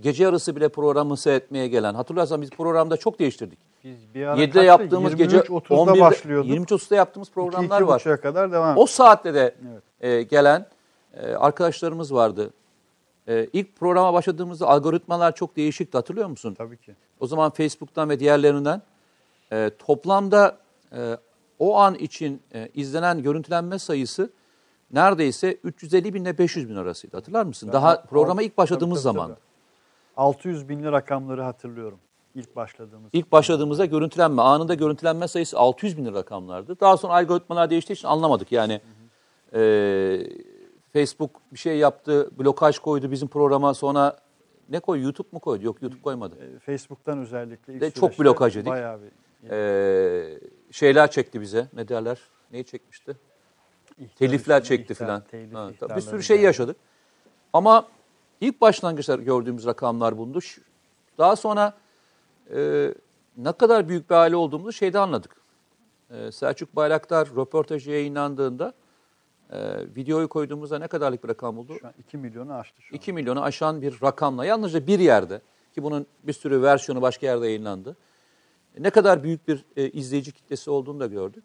[0.00, 1.94] gece yarısı bile programı seyretmeye gelen.
[1.94, 3.58] Hatırlarsan biz programda çok değiştirdik.
[3.84, 4.62] Biz bir ara 7'de kaçta?
[4.62, 6.50] yaptığımız gece 23.30'da 11'de başlıyorduk.
[6.50, 8.00] 23.30'da yaptığımız programlar var.
[8.00, 8.78] 2-2.30'a kadar devam.
[8.78, 9.82] O saatte de Evet.
[10.00, 10.66] e, gelen
[11.14, 12.50] e, arkadaşlarımız vardı.
[13.28, 16.54] E, ilk programa başladığımızda algoritmalar çok değişikti hatırlıyor musun?
[16.54, 16.94] Tabii ki.
[17.20, 18.82] O zaman Facebook'tan ve diğerlerinden
[19.52, 20.56] e, toplamda
[20.92, 21.16] e,
[21.58, 24.30] o an için e, izlenen görüntülenme sayısı
[24.92, 27.16] neredeyse 350 bin ile 500 bin arasıydı.
[27.16, 27.70] Hatırlar mısın?
[27.72, 29.28] Daha Ha, programa ilk başladığımız tabii, zaman.
[29.28, 29.40] tabii.
[30.16, 31.98] 600 binli rakamları hatırlıyorum.
[32.34, 33.10] İlk başladığımız.
[33.12, 36.80] İlk başladığımızda görüntülenme, anında görüntülenme sayısı 600 bin rakamlardı.
[36.80, 38.52] Daha sonra algoritmalar değiştiği için anlamadık.
[38.52, 38.80] Yani
[39.54, 39.60] e,
[40.92, 44.16] Facebook bir şey yaptı, blokaj koydu bizim programa sonra
[44.68, 45.02] ne koy?
[45.02, 45.64] YouTube mu koydu?
[45.64, 46.34] Yok YouTube koymadı.
[46.36, 48.70] E, Facebook'tan özellikle ilk Ve çok blokaj yedik.
[48.70, 49.10] Bayağı bir
[49.50, 50.38] E,
[50.76, 51.68] şeyler çekti bize.
[51.72, 52.20] Ne derler?
[52.52, 53.16] Neyi çekmişti?
[53.98, 55.22] ihtar Telifler çekti filan.
[55.30, 56.76] telif Ha, Bir sürü şey yaşadık.
[57.52, 57.88] Ama
[58.40, 60.38] ilk başlangıçta gördüğümüz rakamlar bundu.
[61.18, 61.74] Daha sonra
[62.54, 62.88] e,
[63.36, 65.36] ne kadar büyük bir aile olduğumuzu şeyde anladık.
[66.10, 68.72] E, Selçuk Bayraktar röportajı yayınlandığında
[69.50, 71.76] e, videoyu koyduğumuzda ne kadarlık bir rakam oldu?
[71.80, 72.96] Şu an 2 milyonu aştı şu an.
[72.96, 75.40] 2 milyonu aşan bir rakamla yalnızca bir yerde
[75.74, 77.96] ki bunun bir sürü versiyonu başka yerde yayınlandı.
[78.78, 81.44] Ne kadar büyük bir e, izleyici kitlesi olduğunu da gördük.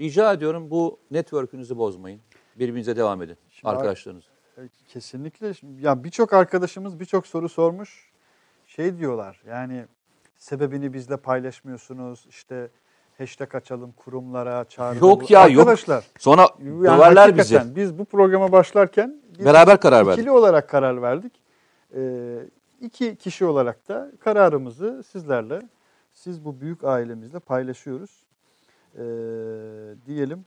[0.00, 2.20] Rica ediyorum bu network'ünüzü bozmayın.
[2.58, 4.24] Birbirinize devam edin Şimdi arkadaşlarınız.
[4.58, 5.52] E, Kesinlikle.
[5.80, 8.10] Ya birçok arkadaşımız birçok soru sormuş.
[8.66, 9.84] Şey diyorlar yani
[10.36, 12.26] sebebini bizle paylaşmıyorsunuz.
[12.28, 12.70] İşte
[13.18, 15.58] hashtag açalım kurumlara çağrıda Yok ya, yok.
[15.60, 17.76] Arkadaşlar Sonra yani döverler bizi.
[17.76, 20.18] biz bu programa başlarken Beraber karar verdik.
[20.18, 21.32] ikili olarak karar verdik.
[21.94, 22.38] Ee,
[22.80, 25.62] iki kişi olarak da kararımızı sizlerle,
[26.20, 28.24] siz bu büyük ailemizle paylaşıyoruz.
[28.94, 29.00] Ee,
[30.06, 30.44] diyelim.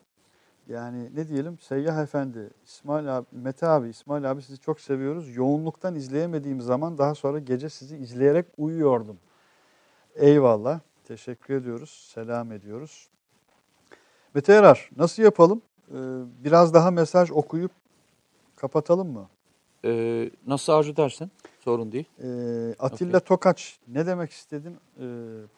[0.68, 1.60] Yani ne diyelim?
[1.60, 5.36] Seyyah Efendi, İsmail abi, Mete abi, İsmail abi sizi çok seviyoruz.
[5.36, 9.18] Yoğunluktan izleyemediğim zaman daha sonra gece sizi izleyerek uyuyordum.
[10.16, 10.80] Eyvallah.
[11.04, 12.10] Teşekkür ediyoruz.
[12.14, 13.10] Selam ediyoruz.
[14.34, 15.62] Mete Yarar, nasıl yapalım?
[15.90, 15.94] Ee,
[16.44, 17.72] biraz daha mesaj okuyup
[18.56, 19.30] kapatalım mı?
[19.86, 21.32] Ee, nasıl arzu dersen
[21.64, 22.10] sorun değil.
[22.24, 24.74] Ee, Atilla Tokaç, ne demek istedin?
[24.74, 25.04] Ee,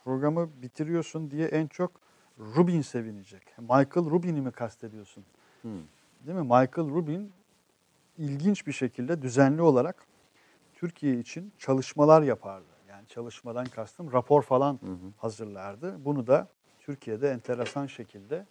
[0.04, 1.92] programı bitiriyorsun diye en çok
[2.40, 3.44] Rubin sevinecek.
[3.58, 5.26] Michael Rubin'i mi kastediyorsun?
[5.62, 5.72] Hmm.
[6.26, 6.44] Değil mi?
[6.44, 7.32] Michael Rubin
[8.18, 10.06] ilginç bir şekilde düzenli olarak
[10.74, 12.66] Türkiye için çalışmalar yapardı.
[12.90, 14.80] Yani çalışmadan kastım rapor falan
[15.18, 16.06] hazırlardı.
[16.06, 16.48] Bunu da
[16.80, 18.46] Türkiye'de enteresan şekilde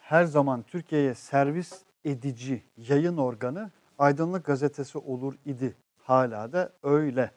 [0.00, 5.74] her zaman Türkiye'ye servis edici yayın organı Aydınlık Gazetesi olur idi.
[6.02, 7.30] Hala da öyle.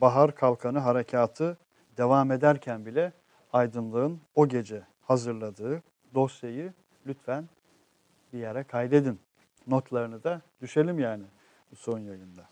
[0.00, 1.56] Bahar Kalkanı harekatı
[1.96, 3.12] devam ederken bile
[3.52, 5.82] Aydınlık'ın o gece hazırladığı
[6.14, 6.72] dosyayı
[7.06, 7.48] lütfen
[8.32, 9.20] bir yere kaydedin.
[9.66, 11.24] Notlarını da düşelim yani
[11.72, 12.48] bu son yayında.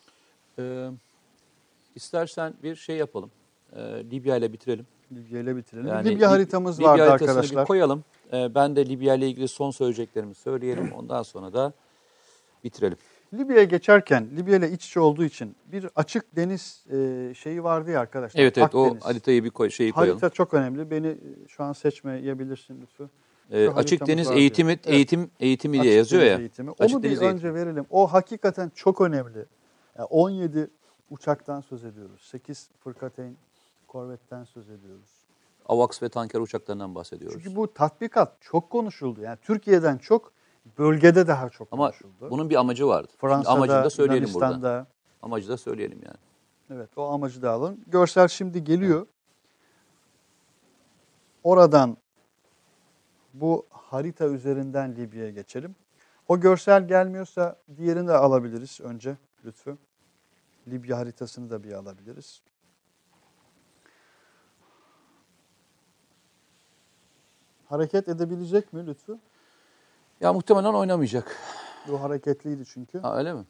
[0.58, 0.90] Ee,
[1.94, 3.30] istersen bir şey yapalım.
[3.72, 3.80] Ee,
[4.10, 4.86] Libya ile bitirelim.
[5.12, 5.86] Libya ile bitirelim.
[5.88, 7.62] Yani Libya Lib- haritamız Libya vardı arkadaşlar.
[7.62, 8.04] bir koyalım.
[8.32, 10.92] Ee, ben de Libya ile ilgili son söyleyeceklerimi söyleyelim.
[10.92, 11.72] Ondan sonra da
[12.64, 12.98] bitirelim.
[13.38, 18.00] Libya'ya geçerken Libya ile iç içe olduğu için bir açık deniz e, şeyi vardı ya
[18.00, 18.40] arkadaşlar.
[18.40, 19.04] Evet evet o Akdeniz.
[19.04, 20.20] haritayı bir koy, şeyi koyalım.
[20.20, 20.90] Harita çok önemli.
[20.90, 23.10] Beni e, şu an seçmeyebilirsin lütfen.
[23.50, 24.78] Şu açık deniz eğitimi diyor.
[24.84, 24.94] Evet.
[24.94, 26.38] eğitim eğitimi diye Açık yazıyor deniz ya.
[26.38, 26.70] Eğitimi.
[26.78, 27.54] Açık Onu bir deniz önce eğitimi.
[27.54, 27.86] verelim.
[27.90, 29.44] O hakikaten çok önemli.
[29.98, 30.70] Yani 17
[31.10, 32.20] uçaktan söz ediyoruz.
[32.22, 33.36] 8 fırkateyn
[33.88, 35.10] korvetten söz ediyoruz.
[35.68, 37.42] AVAX ve tanker uçaklarından bahsediyoruz.
[37.42, 39.20] Çünkü bu tatbikat çok konuşuldu.
[39.20, 40.32] Yani Türkiye'den çok
[40.78, 42.30] bölgede daha çok Ama konuşuldu.
[42.30, 43.08] bunun bir amacı vardı.
[43.10, 44.86] Şimdi Fransa'da, amacını da söyleyelim burada.
[45.22, 46.16] Amacı da söyleyelim yani.
[46.70, 47.84] Evet o amacı da alın.
[47.86, 49.06] Görsel şimdi geliyor.
[51.44, 51.96] Oradan
[53.34, 55.76] bu harita üzerinden Libya'ya geçelim.
[56.28, 59.78] O görsel gelmiyorsa diğerini de alabiliriz önce lütfen.
[60.68, 62.42] Libya haritasını da bir alabiliriz.
[67.68, 69.20] Hareket edebilecek mi lütfen?
[70.20, 71.36] Ya muhtemelen oynamayacak.
[71.88, 72.98] Bu hareketliydi çünkü.
[72.98, 73.44] Ha, öyle mi?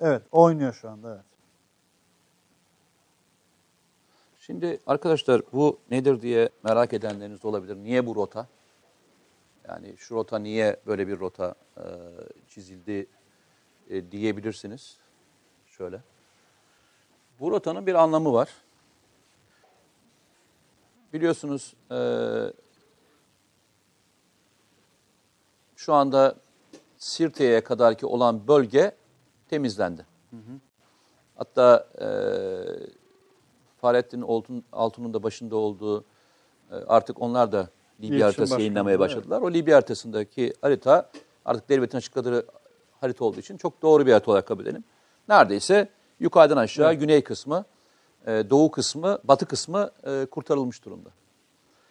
[0.00, 1.24] Evet oynuyor şu anda evet.
[4.40, 7.76] Şimdi arkadaşlar bu nedir diye merak edenleriniz olabilir.
[7.76, 8.46] Niye bu rota?
[9.68, 11.84] Yani şu rota niye böyle bir rota e,
[12.48, 13.06] çizildi
[13.90, 14.98] e, diyebilirsiniz.
[15.66, 16.00] Şöyle.
[17.40, 18.48] Bu rotanın bir anlamı var.
[21.12, 21.96] Biliyorsunuz e,
[25.80, 26.34] şu anda
[26.98, 28.92] Sirte'ye kadarki olan bölge
[29.48, 30.06] temizlendi.
[31.36, 32.06] Hatta e,
[33.80, 36.04] Fahrettin Altun, Altun'un da başında olduğu
[36.70, 39.00] e, artık onlar da Libya İletişim haritası başkanı, yayınlamaya evet.
[39.00, 39.40] başladılar.
[39.40, 41.10] O Libya haritasındaki harita
[41.44, 42.46] artık devletin açıkladığı
[43.00, 44.84] harita olduğu için çok doğru bir harita olarak kabul edelim.
[45.28, 45.88] Neredeyse
[46.20, 47.64] yukarıdan aşağı güney kısmı,
[48.26, 51.10] e, doğu kısmı, batı kısmı e, kurtarılmış durumda.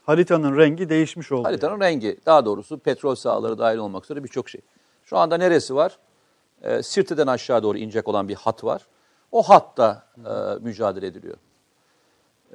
[0.10, 1.48] Haritanın rengi değişmiş oldu.
[1.48, 4.62] Haritanın rengi, daha doğrusu petrol sahaları dahil olmak üzere birçok şey.
[5.04, 6.00] Şu anda neresi var?
[6.62, 8.88] E, Sirte'den aşağı doğru inecek olan bir hat var.
[9.32, 11.38] O hatta e, mücadele ediliyor.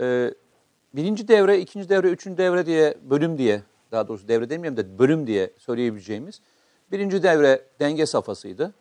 [0.01, 0.35] E,
[0.95, 5.27] birinci devre, ikinci devre, üçüncü devre diye, bölüm diye, daha doğrusu devre demeyelim de bölüm
[5.27, 6.41] diye söyleyebileceğimiz.
[6.93, 8.75] Birinci devre denge safhasıydı.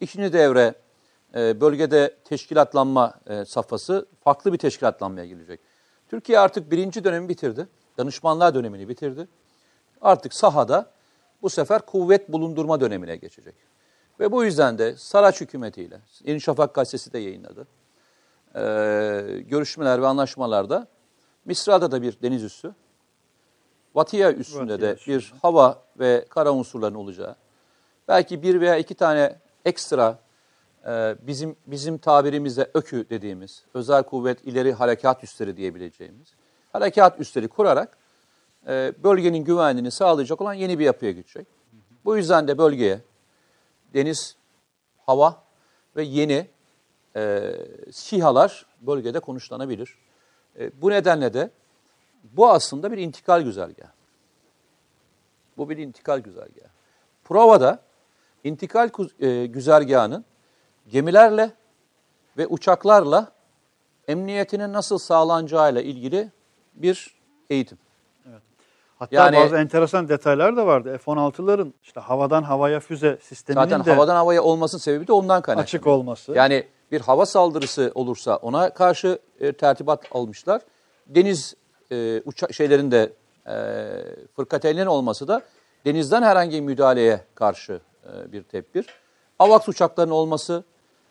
[0.00, 0.74] İkinci devre
[1.34, 5.60] e, bölgede teşkilatlanma e, safhası farklı bir teşkilatlanmaya girecek.
[6.08, 7.66] Türkiye artık birinci dönemi bitirdi.
[7.98, 9.28] Danışmanlar dönemini bitirdi.
[10.00, 10.90] Artık sahada
[11.42, 13.54] bu sefer kuvvet bulundurma dönemine geçecek.
[14.20, 17.66] Ve bu yüzden de Saraç hükümetiyle, Yeni Şafak gazetesi de yayınladı.
[18.54, 20.86] Ee, görüşmeler ve anlaşmalarda
[21.44, 22.74] Misra'da da bir deniz üssü,
[23.94, 25.16] Vatiya üstünde Vatiya de üssünde.
[25.16, 27.36] bir hava ve kara unsurların olacağı,
[28.08, 30.18] belki bir veya iki tane ekstra
[30.86, 36.28] e, bizim bizim tabirimizde ÖKÜ dediğimiz özel kuvvet ileri harekat üsleri diyebileceğimiz
[36.72, 37.98] harekat üsleri kurarak
[38.66, 41.46] e, bölgenin güvenliğini sağlayacak olan yeni bir yapıya gidecek.
[42.04, 43.00] Bu yüzden de bölgeye
[43.94, 44.36] deniz,
[45.06, 45.42] hava
[45.96, 46.46] ve yeni
[47.16, 47.54] e,
[47.90, 49.98] SİHA'lar bölgede konuşlanabilir.
[50.58, 51.50] E, bu nedenle de
[52.24, 53.92] bu aslında bir intikal güzergahı.
[55.56, 56.70] Bu bir intikal güzergahı.
[57.24, 57.82] Prova'da
[58.44, 60.24] intikal e, güzergahının
[60.88, 61.52] gemilerle
[62.36, 63.32] ve uçaklarla
[64.08, 66.30] emniyetinin nasıl sağlanacağıyla ilgili
[66.74, 67.14] bir
[67.50, 67.78] eğitim.
[68.98, 70.98] Hatta Yani- bazı enteresan detaylar da vardı.
[71.04, 75.62] F-16'ların işte havadan havaya füze sisteminin Zaten de havadan havaya olmasının sebebi de ondan kaynaklanıyor.
[75.62, 76.32] açık olması.
[76.32, 80.62] Yani bir hava saldırısı olursa ona karşı e, tertibat almışlar.
[81.06, 81.54] Deniz
[81.92, 81.94] e,
[82.26, 83.12] uça- şeylerin de
[83.46, 83.54] e,
[84.36, 85.42] fırkateynlerin olması da
[85.86, 88.86] denizden herhangi bir müdahaleye karşı e, bir tedbir.
[89.38, 90.64] AVAX uçaklarının olması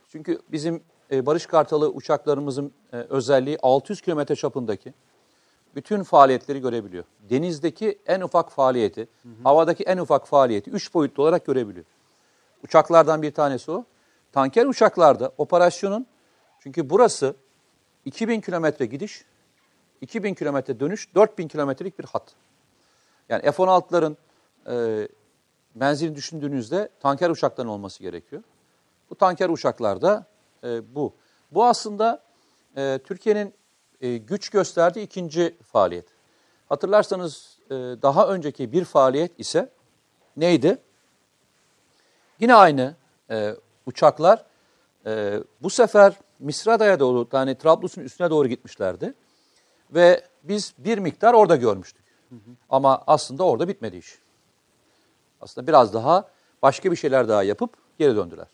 [0.09, 4.93] çünkü bizim e, Barış Kartalı uçaklarımızın e, özelliği 600 kilometre çapındaki
[5.75, 7.03] bütün faaliyetleri görebiliyor.
[7.29, 9.07] Denizdeki en ufak faaliyeti,
[9.43, 11.85] havadaki en ufak faaliyeti üç boyutlu olarak görebiliyor.
[12.63, 13.85] Uçaklardan bir tanesi o.
[14.31, 16.07] Tanker uçaklarda operasyonun,
[16.59, 17.35] çünkü burası
[18.05, 19.25] 2000 kilometre gidiş,
[20.01, 22.33] 2000 kilometre dönüş, 4000 kilometrelik bir hat.
[23.29, 24.15] Yani F-16'ların
[24.67, 25.07] e,
[25.75, 28.43] menzilini düşündüğünüzde tanker uçakların olması gerekiyor.
[29.09, 30.25] Bu tanker uçaklarda
[30.63, 31.13] e, bu.
[31.51, 32.23] Bu aslında
[32.77, 33.53] e, Türkiye'nin
[34.01, 36.05] e, güç gösterdiği ikinci faaliyet.
[36.69, 39.69] Hatırlarsanız e, daha önceki bir faaliyet ise
[40.37, 40.77] neydi?
[42.39, 42.95] Yine aynı
[43.29, 44.45] e, uçaklar
[45.05, 49.13] e, bu sefer Misrada'ya doğru yani Trablus'un üstüne doğru gitmişlerdi.
[49.91, 52.05] Ve biz bir miktar orada görmüştük.
[52.69, 54.19] Ama aslında orada bitmedi iş.
[55.41, 56.29] Aslında biraz daha
[56.61, 58.47] başka bir şeyler daha yapıp geri döndüler.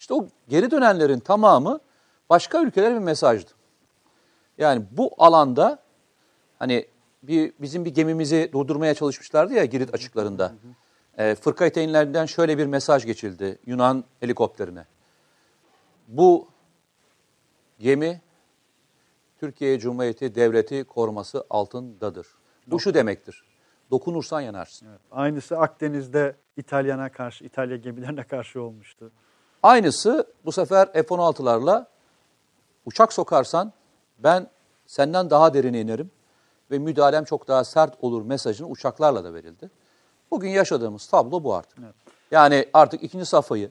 [0.00, 1.80] İşte o geri dönenlerin tamamı
[2.30, 3.50] başka ülkelere bir mesajdı.
[4.58, 5.78] Yani bu alanda
[6.58, 6.86] hani
[7.22, 10.52] bir bizim bir gemimizi durdurmaya çalışmışlardı ya Girit açıklarında.
[11.18, 14.84] E, Fırka eteğinlerinden şöyle bir mesaj geçildi Yunan helikopterine.
[16.08, 16.48] Bu
[17.78, 18.20] gemi
[19.40, 22.26] Türkiye Cumhuriyeti Devleti koruması altındadır.
[22.66, 23.44] Bu şu demektir.
[23.90, 24.86] Dokunursan yanarsın.
[24.86, 25.00] Evet.
[25.10, 29.10] Aynısı Akdeniz'de İtalyan'a karşı, İtalya gemilerine karşı olmuştu.
[29.62, 31.86] Aynısı bu sefer F-16'larla
[32.84, 33.72] uçak sokarsan
[34.22, 34.46] ben
[34.86, 36.10] senden daha derine inerim
[36.70, 39.70] ve müdahalem çok daha sert olur mesajını uçaklarla da verildi.
[40.30, 41.78] Bugün yaşadığımız tablo bu artık.
[41.78, 41.94] Evet.
[42.30, 43.70] Yani artık ikinci safhayı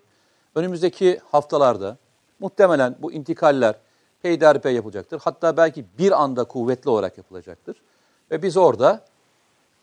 [0.55, 1.97] önümüzdeki haftalarda
[2.39, 3.75] muhtemelen bu intikaller
[4.21, 5.21] peyderpey yapılacaktır.
[5.23, 7.81] Hatta belki bir anda kuvvetli olarak yapılacaktır.
[8.31, 9.05] Ve biz orada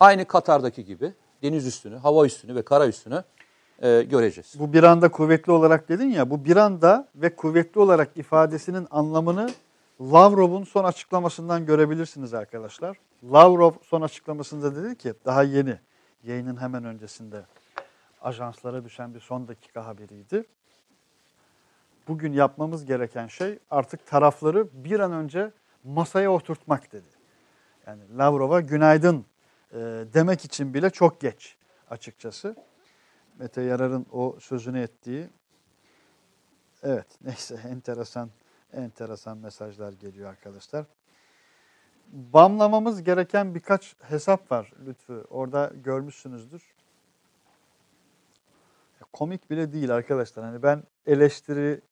[0.01, 1.13] aynı Katar'daki gibi
[1.43, 3.25] deniz üstünü, hava üstünü ve kara üstünü
[3.83, 4.55] e, göreceğiz.
[4.59, 9.51] Bu bir anda kuvvetli olarak dedin ya, bu bir anda ve kuvvetli olarak ifadesinin anlamını
[10.01, 12.97] Lavrov'un son açıklamasından görebilirsiniz arkadaşlar.
[13.25, 15.79] Lavrov son açıklamasında dedi ki, daha yeni,
[16.25, 17.45] yayının hemen öncesinde
[18.23, 20.45] ajanslara düşen bir son dakika haberiydi.
[22.09, 25.53] Bugün yapmamız gereken şey artık tarafları bir an önce
[25.85, 27.09] masaya oturtmak dedi.
[27.87, 29.25] Yani Lavrov'a günaydın
[29.73, 29.77] e,
[30.15, 31.57] demek için bile çok geç
[31.91, 32.57] açıkçası.
[33.39, 35.29] Mete Yarar'ın o sözünü ettiği
[36.83, 38.31] evet neyse enteresan
[38.73, 40.87] enteresan mesajlar geliyor arkadaşlar.
[42.13, 45.25] Bamlamamız gereken birkaç hesap var Lütfü.
[45.31, 46.63] Orada görmüşsünüzdür.
[49.13, 50.45] Komik bile değil arkadaşlar.
[50.45, 51.83] Hani ben eleştirileri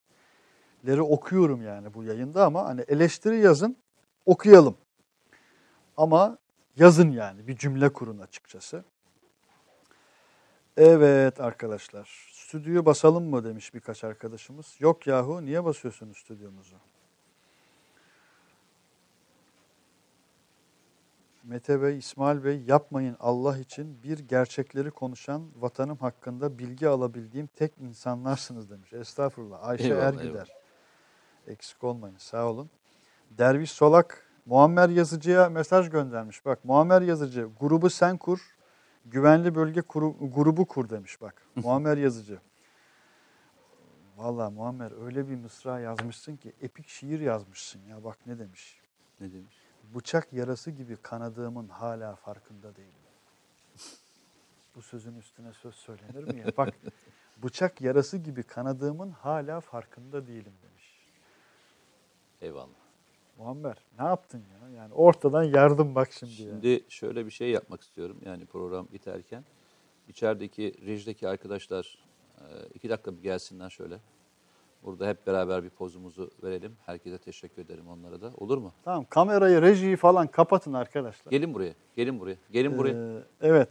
[1.02, 3.76] okuyorum yani bu yayında ama hani eleştiri yazın
[4.26, 4.76] okuyalım.
[5.96, 6.38] Ama
[6.76, 8.84] yazın yani bir cümle kurun açıkçası.
[10.76, 12.35] Evet arkadaşlar.
[12.46, 14.76] Stüdyoyu basalım mı demiş birkaç arkadaşımız.
[14.80, 16.76] Yok yahu niye basıyorsunuz stüdyomuzu?
[21.44, 27.78] Mete Bey, İsmail Bey yapmayın Allah için bir gerçekleri konuşan vatanım hakkında bilgi alabildiğim tek
[27.78, 28.92] insanlarsınız demiş.
[28.92, 29.68] Estağfurullah.
[29.68, 30.24] Ayşe Eyvallah, Ergider.
[30.24, 30.46] eyvallah.
[31.46, 32.70] Eksik olmayın sağ olun.
[33.30, 36.44] Derviş Solak Muammer Yazıcı'ya mesaj göndermiş.
[36.44, 38.55] Bak Muammer Yazıcı grubu sen kur,
[39.10, 41.42] güvenli bölge kuru- grubu kur demiş bak.
[41.54, 42.40] Muammer Yazıcı.
[44.16, 48.80] Vallahi Muammer öyle bir mısra yazmışsın ki epik şiir yazmışsın ya bak ne demiş.
[49.20, 49.56] Ne demiş?
[49.94, 52.92] Bıçak yarası gibi kanadığımın hala farkında değilim.
[54.74, 56.46] Bu sözün üstüne söz söylenir mi ya?
[56.56, 56.74] Bak
[57.42, 61.06] bıçak yarası gibi kanadığımın hala farkında değilim demiş.
[62.40, 62.85] Eyvallah.
[63.38, 64.68] Muammer ne yaptın ya?
[64.76, 66.32] Yani ortadan yardım bak şimdi.
[66.32, 68.16] Şimdi şöyle bir şey yapmak istiyorum.
[68.24, 69.44] Yani program biterken
[70.08, 71.98] içerideki rejideki arkadaşlar
[72.38, 73.98] e, iki dakika bir gelsinler şöyle.
[74.84, 76.76] Burada hep beraber bir pozumuzu verelim.
[76.86, 78.32] Herkese teşekkür ederim onlara da.
[78.36, 78.72] Olur mu?
[78.84, 81.30] Tamam kamerayı, rejiyi falan kapatın arkadaşlar.
[81.30, 81.74] Gelin buraya.
[81.96, 82.36] Gelin buraya.
[82.52, 83.18] Gelin buraya.
[83.18, 83.68] Ee, evet.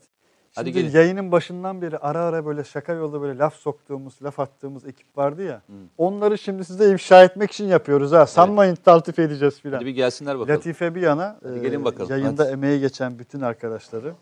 [0.55, 0.93] Hadi Şimdi gelin.
[0.97, 5.43] yayının başından beri ara ara böyle şaka yolda böyle laf soktuğumuz, laf attığımız ekip vardı
[5.43, 5.61] ya.
[5.97, 8.25] Onları şimdi size ifşa etmek için yapıyoruz ha.
[8.25, 9.75] Sanmayın taltif edeceğiz filan.
[9.77, 10.55] Hadi bir gelsinler bakalım.
[10.59, 12.51] Latife bir yana Hadi e, gelin bakalım, yayında hadi.
[12.51, 14.13] emeği geçen bütün arkadaşları.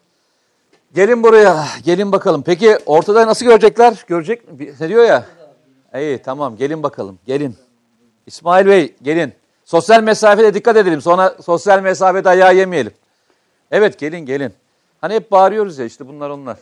[0.95, 1.65] Gelin buraya.
[1.86, 2.43] Gelin bakalım.
[2.45, 4.05] Peki ortada nasıl görecekler?
[4.07, 4.73] Görecek mi?
[4.79, 5.25] Ne diyor ya?
[5.95, 7.19] İyi tamam gelin bakalım.
[7.25, 7.55] Gelin.
[8.25, 9.34] İsmail Bey gelin.
[9.65, 11.01] Sosyal mesafede dikkat edelim.
[11.01, 12.91] Sonra sosyal mesafede ayağı yemeyelim.
[13.71, 14.53] Evet gelin gelin.
[15.04, 16.58] Hani hep bağırıyoruz ya işte bunlar onlar.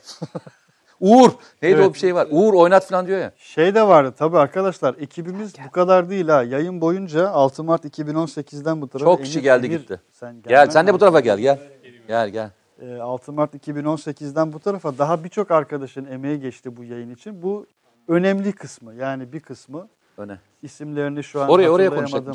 [1.00, 1.32] Uğur.
[1.62, 1.88] Neydi Evet.
[1.89, 2.28] o bir şey var.
[2.32, 3.32] Uğur oynat falan diyor ya.
[3.38, 6.44] Şey de vardı tabii arkadaşlar ekibimiz bu kadar değil ha.
[6.44, 9.12] Yayın boyunca 6 Mart 2018'den bu tarafa.
[9.12, 10.02] Çok kişi geldi gitti.
[10.12, 11.60] Sen Gel sen de bu tarafa gel gel.
[12.08, 12.50] Gel gel.
[12.82, 17.42] Ee, 6 Mart 2018'den bu tarafa daha birçok arkadaşın emeği geçti bu yayın için.
[17.42, 17.66] Bu
[18.08, 19.88] önemli kısmı yani bir kısmı
[20.18, 20.38] Öne.
[20.62, 21.92] isimlerini şu an Oraya- oraya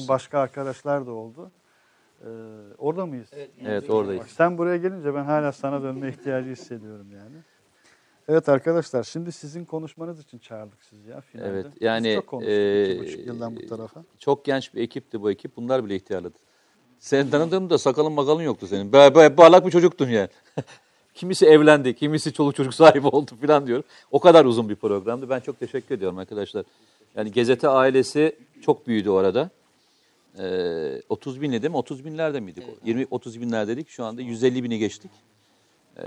[0.09, 1.51] başka arkadaşlar da oldu.
[2.23, 2.29] Ee,
[2.79, 3.29] orada mıyız?
[3.67, 4.23] Evet oradayız.
[4.23, 7.37] Bak, sen buraya gelince ben hala sana dönme ihtiyacı hissediyorum yani.
[8.29, 11.49] Evet arkadaşlar şimdi sizin konuşmanız için çağırdık sizi ya finalde.
[11.49, 14.05] Evet, Biz yani, çok konuştuk iki buçuk yıldan bu tarafa.
[14.19, 15.57] Çok genç bir ekipti bu ekip.
[15.57, 16.39] Bunlar bile ihtiyarladı.
[16.99, 18.93] Seni tanıdığımda sakalın makalın yoktu senin.
[18.93, 20.29] Böyle, böyle parlak bir çocuktun yani.
[21.14, 23.85] kimisi evlendi, kimisi çoluk çocuk sahibi oldu falan diyorum.
[24.11, 25.31] O kadar uzun bir programdı.
[25.31, 26.64] Ben çok teşekkür ediyorum arkadaşlar.
[27.17, 29.51] Yani Gezete ailesi çok büyüdü orada.
[30.41, 31.76] Ee, 30 binli değil mi?
[31.76, 32.64] 30 binlerde miydik?
[32.84, 33.89] 20 30 binlerdedik.
[33.89, 35.11] Şu anda 150 bini geçtik.
[35.99, 36.03] Ee,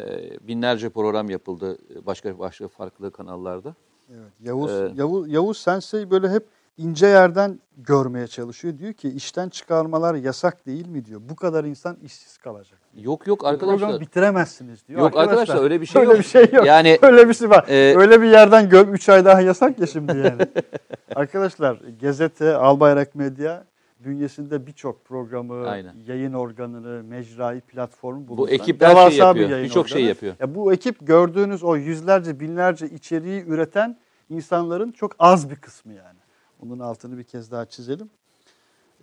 [0.48, 3.76] binlerce program yapıldı başka başka farklı kanallarda.
[4.10, 6.44] Evet, Yavuz, Ee, Yavuz, Yavuz Sensei böyle hep
[6.78, 8.78] ince yerden görmeye çalışıyor.
[8.78, 11.22] Diyor ki işten çıkarmalar yasak değil mi diyor.
[11.30, 12.80] Bu kadar insan işsiz kalacak.
[12.98, 14.02] Yok yok Programı arkadaşlar.
[14.02, 15.00] bitiremezsiniz diyor.
[15.00, 16.20] Yok arkadaşlar, öyle bir şey öyle yok.
[16.20, 16.66] bir şey yok.
[16.66, 17.66] Yani, öyle bir şey var.
[17.68, 20.48] e, öyle bir yerden gör 3 ay daha yasak ya şimdi yani.
[21.16, 23.66] arkadaşlar Gazete, Albayrak Medya
[24.00, 25.96] bünyesinde birçok programı, Aynen.
[26.08, 29.64] yayın organını, mecrayı, platformu Bu bulunduran ekip her şeyi yapıyor.
[29.64, 30.36] Birçok şey yapıyor.
[30.40, 36.20] Ya bu ekip gördüğünüz o yüzlerce, binlerce içeriği üreten insanların çok az bir kısmı yani.
[36.60, 38.10] Onun altını bir kez daha çizelim.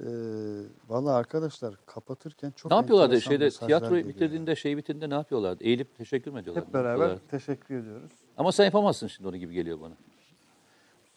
[0.00, 0.04] Ee,
[0.88, 5.64] Valla arkadaşlar kapatırken çok Ne yapıyorlardı şeyde tiyatroyu bitirdiğinde şey bitirdiğinde ne yapıyorlardı?
[5.64, 6.64] Eğilip teşekkür mü ediyorlar?
[6.64, 8.12] Hep beraber teşekkür ediyoruz.
[8.36, 9.94] Ama sen yapamazsın şimdi onu gibi geliyor bana.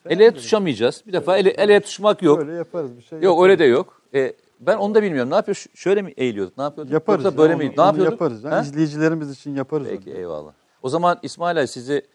[0.03, 1.03] Sen Ele tutuşamayacağız.
[1.07, 2.39] Bir defa ele, ele tutuşmak yok.
[2.39, 3.21] Böyle yaparız bir şey.
[3.21, 4.01] Yok öyle de yok.
[4.13, 5.31] E, ben onu da bilmiyorum.
[5.31, 5.65] Ne yapıyor?
[5.75, 6.57] Şöyle mi eğiliyorduk?
[6.57, 6.93] Ne yapıyorduk?
[6.93, 7.25] Yaparız.
[7.25, 7.73] Yoksa ya, böyle onu- miydi?
[7.77, 8.11] Ne yapıyorduk?
[8.11, 8.43] Yaparız.
[8.43, 8.61] Yani Ha?
[8.61, 9.87] izleyicilerimiz için yaparız.
[9.89, 10.17] Peki onu.
[10.19, 10.51] eyvallah.
[10.83, 12.05] O zaman İsmail Ali sizi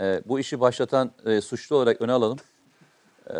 [0.00, 2.38] e, bu işi başlatan e, suçlu olarak öne alalım.
[3.30, 3.34] E,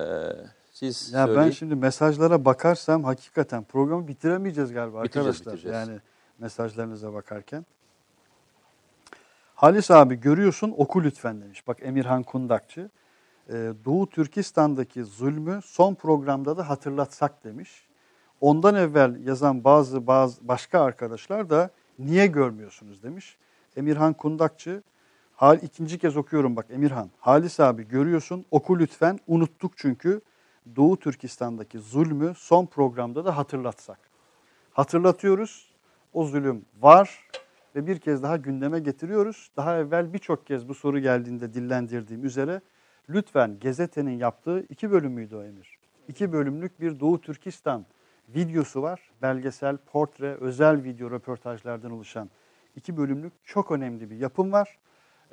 [0.73, 1.47] siz Ya söyleyin.
[1.47, 5.55] ben şimdi mesajlara bakarsam hakikaten programı bitiremeyeceğiz galiba Bitireceğiz, arkadaşlar.
[5.55, 5.89] bitireceğiz.
[5.89, 6.01] Yani
[6.39, 7.67] mesajlarınıza bakarken.
[9.55, 11.67] Halis abi görüyorsun oku lütfen demiş.
[11.69, 12.91] Bak Emirhan Kundakçı.
[13.51, 17.87] Ee, Doğu Türkistan'daki zulmü son programda da hatırlatsak demiş.
[18.41, 23.37] Ondan evvel yazan bazı bazı başka arkadaşlar da niye görmüyorsunuz demiş.
[23.77, 24.83] Emirhan Kundakçı
[25.37, 27.11] Hal ikinci kez okuyorum bak Emirhan.
[27.19, 29.19] Halis abi görüyorsun oku lütfen.
[29.27, 30.21] Unuttuk çünkü
[30.77, 33.99] Doğu Türkistan'daki zulmü son programda da hatırlatsak.
[34.73, 35.71] Hatırlatıyoruz.
[36.13, 37.29] O zulüm var
[37.75, 39.51] ve bir kez daha gündeme getiriyoruz.
[39.57, 42.61] Daha evvel birçok kez bu soru geldiğinde dillendirdiğim üzere
[43.09, 45.79] lütfen gazetenin yaptığı iki bölüm müydü o Emir?
[46.09, 47.87] İki bölümlük bir Doğu Türkistan
[48.29, 49.11] videosu var.
[49.23, 52.31] Belgesel, portre, özel video röportajlardan oluşan
[52.77, 54.79] iki bölümlük çok önemli bir yapım var.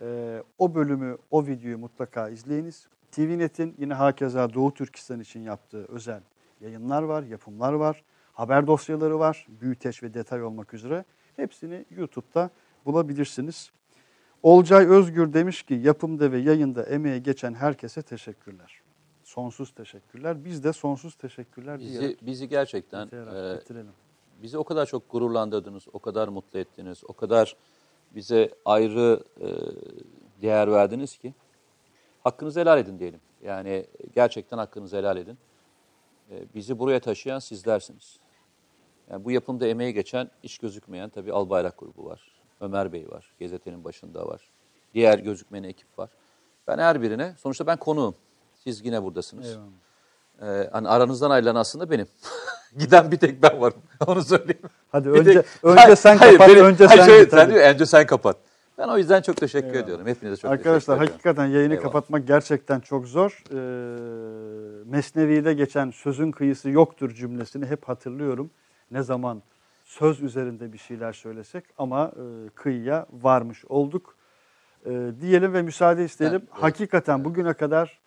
[0.01, 2.87] Ee, o bölümü, o videoyu mutlaka izleyiniz.
[3.11, 6.21] TVNet'in yine hakeza Doğu Türkistan için yaptığı özel
[6.61, 8.03] yayınlar var, yapımlar var.
[8.33, 11.05] Haber dosyaları var, büyüteç ve detay olmak üzere.
[11.35, 12.49] Hepsini YouTube'da
[12.85, 13.71] bulabilirsiniz.
[14.43, 18.81] Olcay Özgür demiş ki yapımda ve yayında emeğe geçen herkese teşekkürler.
[19.23, 20.45] Sonsuz teşekkürler.
[20.45, 23.91] Biz de sonsuz teşekkürler bizi, diyerek bizi gerçekten e, bitirelim.
[24.41, 27.55] bizi o kadar çok gururlandırdınız, o kadar mutlu ettiniz, o kadar
[28.15, 29.47] bize ayrı e,
[30.41, 31.33] değer verdiniz ki
[32.23, 33.19] hakkınızı helal edin diyelim.
[33.43, 33.85] Yani
[34.15, 35.37] gerçekten hakkınızı helal edin.
[36.31, 38.19] E, bizi buraya taşıyan sizlersiniz.
[39.09, 42.32] Yani bu yapımda emeği geçen, iş gözükmeyen tabii Albayrak grubu var.
[42.63, 44.41] Ömer Bey var, gazetenin başında var.
[44.93, 46.09] Diğer gözükmeyen ekip var.
[46.67, 48.15] Ben her birine, sonuçta ben konuğum.
[48.55, 49.47] Siz yine buradasınız.
[49.49, 50.59] Eyvallah.
[50.61, 52.07] Ee, hani aranızdan ayrılan aslında benim.
[52.77, 53.77] Giden bir tek ben varım.
[54.07, 54.61] Onu söyleyeyim.
[54.91, 57.33] Hadi Bir önce tek- önce Hayır, sen hayır, kapat, benim- önce hayır, sen şöyle, git.
[57.33, 58.37] sen diyor, önce sen kapat.
[58.77, 59.83] Ben o yüzden çok teşekkür Eyvallah.
[59.83, 60.07] ediyorum.
[60.07, 61.13] Hepinize çok Arkadaşlar teşekkür ediyorum.
[61.13, 61.83] hakikaten yayını Eyvallah.
[61.83, 63.43] kapatmak gerçekten çok zor.
[63.51, 63.55] Ee,
[64.85, 68.51] Mesnevi'de geçen sözün kıyısı yoktur cümlesini hep hatırlıyorum.
[68.91, 69.41] Ne zaman
[69.93, 74.15] söz üzerinde bir şeyler söylesek ama e, kıyıya varmış olduk.
[74.85, 76.37] E, diyelim ve müsaade isteyelim.
[76.37, 76.63] Evet, evet.
[76.63, 77.99] Hakikaten bugüne kadar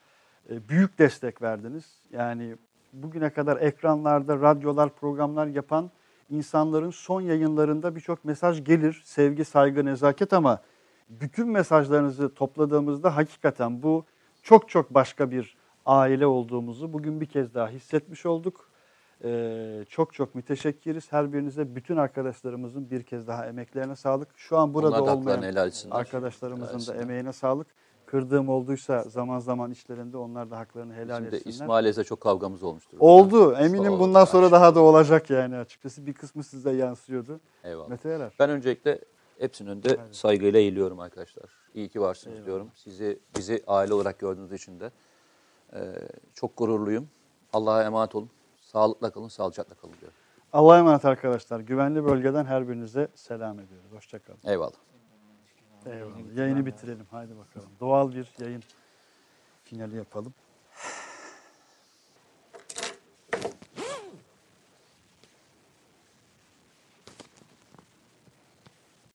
[0.50, 1.84] e, büyük destek verdiniz.
[2.12, 2.56] Yani
[2.92, 5.90] bugüne kadar ekranlarda radyolar, programlar yapan
[6.30, 9.02] insanların son yayınlarında birçok mesaj gelir.
[9.04, 10.60] Sevgi, saygı, nezaket ama
[11.08, 14.04] bütün mesajlarınızı topladığımızda hakikaten bu
[14.42, 15.56] çok çok başka bir
[15.86, 18.75] aile olduğumuzu bugün bir kez daha hissetmiş olduk.
[19.24, 21.12] Ee, çok çok müteşekkiriz.
[21.12, 24.28] Her birinize bütün arkadaşlarımızın bir kez daha emeklerine sağlık.
[24.36, 27.00] Şu an burada Onlar olmayan helal arkadaşlarımızın Helal da etsinler.
[27.00, 27.66] emeğine sağlık.
[28.06, 31.52] Kırdığım olduysa zaman zaman içlerinde onlar da haklarını helal de etsinler.
[31.52, 32.96] İsmail Ez'e çok kavgamız olmuştur.
[33.00, 33.52] Oldu.
[33.52, 34.00] Eminim olun.
[34.00, 36.06] bundan sonra daha da olacak yani açıkçası.
[36.06, 37.40] Bir kısmı size yansıyordu.
[37.64, 37.88] Eyvallah.
[37.88, 38.32] Mete Erer.
[38.38, 39.00] Ben öncelikle
[39.38, 41.50] hepsinin önünde saygıyla eğiliyorum arkadaşlar.
[41.74, 42.70] İyi ki varsınız diyorum.
[42.74, 44.90] Sizi bizi aile olarak gördüğünüz için de
[45.72, 45.80] e,
[46.34, 47.08] çok gururluyum.
[47.52, 48.30] Allah'a emanet olun.
[48.66, 50.18] Sağlıkla kalın, sağlıcakla kalın diyorum.
[50.52, 51.60] Allah'a emanet arkadaşlar.
[51.60, 53.92] Güvenli bölgeden her birinize selam ediyoruz.
[53.92, 54.38] Hoşçakalın.
[54.44, 54.72] Eyvallah.
[55.86, 56.36] Eyvallah.
[56.36, 57.06] Yayını bitirelim.
[57.10, 57.68] Haydi bakalım.
[57.80, 58.62] Doğal bir yayın
[59.64, 60.34] finali yapalım.